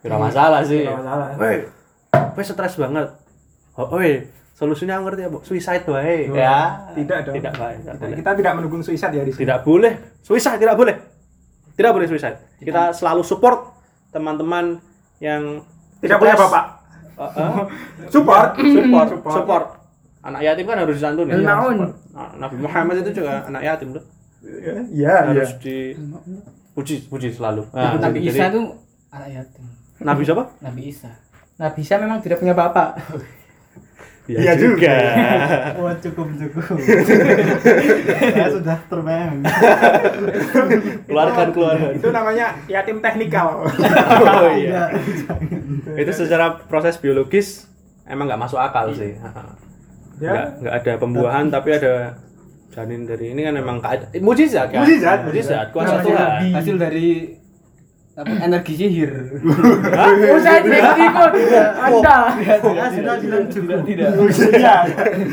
ya 0.00 0.08
ra 0.08 0.18
masalah 0.18 0.60
sih. 0.60 0.84
nggak 0.84 0.98
masalah. 0.98 1.26
Woi, 1.36 1.56
gue 2.10 2.42
stres 2.42 2.76
banget. 2.76 3.08
Oh, 3.72 3.88
woi, 3.90 4.28
solusinya 4.60 5.00
aku 5.00 5.08
ngerti 5.08 5.20
ya, 5.24 5.28
Bu. 5.28 5.38
Suicide 5.40 5.84
wae. 5.88 6.28
Ya, 6.30 6.84
Tidak 6.92 7.18
dong. 7.24 7.34
Tidak 7.34 7.54
baik, 7.56 7.76
tidak 7.80 7.96
boleh. 7.96 8.16
Kita 8.20 8.30
tidak 8.36 8.52
mendukung 8.54 8.80
suicide 8.84 9.14
ya 9.14 9.24
di 9.24 9.32
sini. 9.32 9.40
Tidak 9.42 9.60
boleh. 9.64 9.92
Suicide 10.20 10.60
tidak 10.60 10.76
boleh. 10.76 10.94
Tidak 11.72 11.90
boleh 11.90 12.06
suicide. 12.06 12.36
Kita 12.60 12.92
selalu 12.92 13.24
support 13.24 13.72
teman-teman 14.12 14.76
yang 15.16 15.64
Tidak 15.98 16.20
punya 16.20 16.36
stres. 16.36 16.44
bapak. 16.44 16.64
Uh, 17.16 17.24
uh, 17.24 17.56
Support, 18.14 18.48
support, 18.56 19.08
Support. 19.10 19.34
support. 19.34 19.64
Anak 20.20 20.40
yatim 20.42 20.64
kan 20.64 20.76
harus 20.78 20.96
disantuni. 20.96 21.32
Iya, 21.32 21.56
Nah. 22.12 22.36
Nabi 22.36 22.56
Muhammad 22.58 23.00
itu 23.00 23.24
juga 23.24 23.44
anak 23.44 23.64
yatim 23.64 23.96
tuh. 23.96 24.04
Iya, 24.40 24.74
iya. 24.92 25.14
Harus 25.24 25.56
dipuji, 25.56 27.08
puji 27.08 27.28
selalu. 27.30 27.64
Nah, 27.72 27.96
Nabi 27.96 28.24
Isa 28.24 28.48
tuh 28.48 28.76
anak 29.08 29.28
yatim. 29.30 29.64
Nabi 30.00 30.20
siapa? 30.24 30.44
Nabi 30.60 30.82
Isa. 30.86 31.08
nah 31.56 31.68
bisa 31.68 32.00
memang 32.00 32.24
tidak 32.24 32.40
punya 32.40 32.56
bapak 32.56 32.96
Iya 34.32 34.52
juga. 34.54 34.94
Wah 35.74 35.94
cukup 35.98 36.26
cukup. 36.36 36.76
Saya 38.32 38.48
sudah 38.48 38.78
terbayang. 38.86 39.42
keluarkan, 41.04 41.48
keluarkan. 41.50 41.90
Itu 41.96 42.08
namanya 42.10 42.46
yatim 42.66 42.98
teknikal. 42.98 43.66
Oh 44.40 44.48
iya. 44.48 44.88
itu 45.92 46.12
secara 46.14 46.56
proses 46.64 46.96
biologis 46.96 47.66
emang 48.04 48.24
nggak 48.24 48.40
masuk 48.40 48.56
akal 48.56 48.88
sih. 48.90 49.16
Ya. 50.16 50.30
Nggak 50.30 50.46
nggak 50.60 50.74
ada 50.76 50.92
pembuahan 50.96 51.44
tapi 51.48 51.74
ada 51.74 52.14
janin 52.70 53.02
dari 53.04 53.34
ini 53.34 53.42
kan 53.42 53.54
emang 53.54 53.82
keada- 53.82 54.08
mujizat 54.16 54.70
kan? 54.70 54.80
Mujizat. 54.80 55.18
mujizat 55.26 55.66
kuasa 55.70 55.98
Tuhan. 56.00 56.54
Hasil 56.54 56.76
dari 56.78 57.39
apa, 58.18 58.32
energi 58.42 58.74
sihir. 58.74 59.12
oh 60.34 60.38
saya 60.42 60.60
tidak 60.66 60.98
ikut 60.98 61.32
anda 62.02 62.84
sudah 62.90 63.14
bilang 63.22 63.44
cukup. 63.46 63.78
Tidak. 63.86 64.08
Iya. 64.50 64.76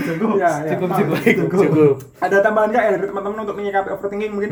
Cukup. 0.05 0.37
Iya, 0.37 0.51
iya. 0.61 0.69
Cukup 0.77 0.89
cukup. 0.93 1.17
Cukup. 1.51 1.95
Ada 2.21 2.37
tambahan 2.45 2.69
nggak 2.69 2.83
ya 2.85 2.91
dari 2.95 3.05
teman-teman 3.09 3.39
untuk 3.43 3.57
menyikapi 3.57 3.89
overthinking 3.91 4.31
mungkin? 4.31 4.51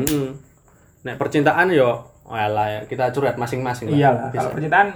Nek 1.06 1.16
percintaan 1.22 1.70
yo, 1.70 2.02
walah 2.26 2.66
ya 2.66 2.80
kita 2.90 3.14
curhat 3.14 3.38
masing-masing 3.38 3.94
lah. 3.94 3.96
Iya. 3.96 4.10
Kalau 4.34 4.50
percintaan 4.50 4.86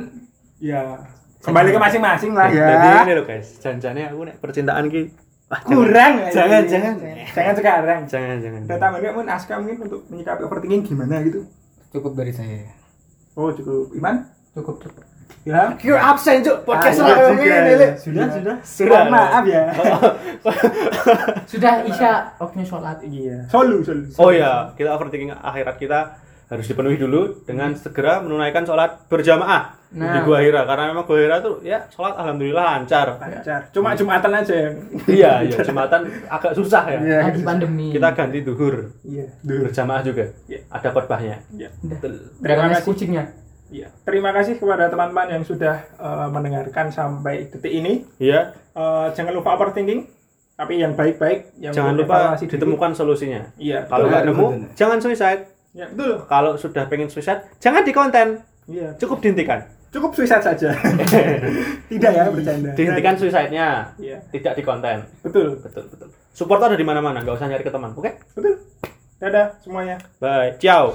ya 0.58 0.80
kembali 1.40 1.68
ke 1.70 1.80
masing-masing 1.80 2.32
lah 2.34 2.48
ya. 2.50 2.66
Jadi 2.66 2.86
ini 3.06 3.12
loh 3.14 3.24
guys, 3.24 3.48
janjiannya 3.62 4.04
aku 4.10 4.22
nek 4.26 4.36
percintaan 4.42 4.90
ki 4.90 5.02
Kurang. 5.50 6.30
Jangan, 6.30 6.62
ya. 6.62 6.70
jangan. 6.70 6.94
Jangan 7.34 7.54
sekarang. 7.58 8.00
Jangan, 8.06 8.36
jangan. 8.38 8.60
Ada 8.70 8.76
tambahan 8.78 9.02
nggak 9.02 9.14
mungkin 9.18 9.30
Aska 9.34 9.54
mungkin 9.58 9.78
untuk 9.82 10.00
menyikapi 10.06 10.46
overthinking 10.46 10.82
gimana 10.86 11.26
gitu? 11.26 11.42
Cukup 11.90 12.14
dari 12.14 12.30
saya. 12.30 12.79
Oh 13.40 13.48
cukup. 13.50 13.96
Iman? 13.96 14.28
cukup 14.52 14.76
cukup 14.84 15.04
Ya. 15.40 15.72
You're 15.80 15.96
absent, 15.96 16.44
Cuk. 16.44 16.68
Podcast 16.68 17.00
Ah, 17.00 17.08
iya 17.08 17.16
lah, 17.16 17.32
juga. 17.32 17.56
ini. 17.64 17.86
Sudah 17.96 18.26
sudah. 18.28 18.54
Sudah. 18.60 19.00
Mohon 19.00 19.08
maaf 19.08 19.44
ya. 19.48 19.62
sudah 21.50 21.72
isya 21.88 22.10
waktunya 22.36 22.66
sholat 22.68 22.98
Iya. 23.00 23.36
Solu, 23.48 23.80
solu. 23.80 24.04
Oh 24.20 24.28
iya, 24.28 24.68
kita 24.76 24.92
overthinking 24.92 25.32
akhirat 25.32 25.80
kita 25.80 26.12
harus 26.50 26.66
dipenuhi 26.66 26.98
dulu 26.98 27.46
dengan 27.46 27.70
segera 27.72 28.18
menunaikan 28.18 28.66
sholat 28.66 29.06
berjamaah 29.06 29.78
Nah. 29.90 30.14
di 30.14 30.22
Gua 30.22 30.38
Hira 30.38 30.62
karena 30.62 30.94
memang 30.94 31.02
Gua 31.02 31.18
Hira 31.18 31.42
tuh 31.42 31.58
ya 31.62 31.82
sholat 31.90 32.14
alhamdulillah 32.14 32.78
lancar. 32.78 33.18
Lancar. 33.18 33.70
Cuma 33.70 33.90
jumatan 33.90 34.30
aja 34.32 34.54
yang. 34.54 34.74
iya, 35.18 35.32
iya, 35.42 35.58
jumatan 35.62 36.06
agak 36.30 36.54
susah 36.54 36.86
ya. 36.86 36.98
Iya. 36.98 37.18
lagi 37.26 37.42
pandemi 37.42 37.90
Kita 37.90 38.14
ganti 38.14 38.38
duhur 38.40 38.94
Iya. 39.02 39.26
berjamaah 39.42 40.02
juga. 40.04 40.30
Iya. 40.46 40.62
Ada 40.70 40.88
khotbahnya. 40.90 41.42
Iya. 41.50 41.74
Betul. 41.82 42.22
Terima 42.38 42.70
kasih. 42.70 42.86
kucingnya 42.86 43.24
Iya. 43.70 43.86
Terima 44.02 44.30
kasih 44.30 44.58
kepada 44.58 44.86
teman-teman 44.86 45.26
yang 45.30 45.42
sudah 45.42 45.82
eh, 45.82 46.28
mendengarkan 46.28 46.90
sampai 46.90 47.50
detik 47.50 47.70
ini. 47.70 48.06
Iya, 48.18 48.54
Eh, 48.70 49.06
jangan 49.18 49.34
lupa 49.34 49.58
overthinking, 49.58 50.06
tapi 50.54 50.78
yang 50.78 50.94
baik-baik. 50.94 51.58
Yang 51.58 51.74
jangan 51.74 51.94
lupa 51.98 52.14
evaluasi 52.30 52.46
diri. 52.46 52.54
ditemukan 52.54 52.90
solusinya. 52.94 53.42
Iya. 53.58 53.90
Kalau 53.90 54.06
nggak 54.06 54.22
nemu, 54.30 54.46
jangan 54.74 55.02
suicide. 55.02 55.50
Ya, 55.70 55.86
betul. 55.86 56.26
Kalau 56.26 56.58
sudah 56.58 56.86
pengen 56.90 57.06
suicide, 57.06 57.46
jangan 57.62 57.86
di 57.86 57.94
konten. 57.94 58.42
Iya. 58.66 58.94
Cukup 58.98 59.22
dihentikan. 59.22 59.62
Cukup 59.90 60.14
suicide 60.14 60.42
saja. 60.42 60.70
Tidak 61.90 62.10
ya 62.14 62.30
bercanda. 62.30 62.70
Dihentikan 62.78 63.14
suicide-nya, 63.18 63.90
Iya. 63.98 64.22
tidak 64.30 64.54
di 64.54 64.62
konten. 64.62 65.02
Betul. 65.26 65.58
Betul, 65.58 65.90
betul. 65.90 66.08
Support 66.30 66.62
ada 66.62 66.78
di 66.78 66.86
mana-mana, 66.86 67.18
nggak 67.26 67.34
usah 67.34 67.50
nyari 67.50 67.66
ke 67.66 67.74
teman. 67.74 67.90
Oke? 67.98 68.14
Betul. 68.38 68.54
Dadah 69.18 69.58
semuanya. 69.58 69.98
Bye. 70.22 70.54
Ciao. 70.62 70.94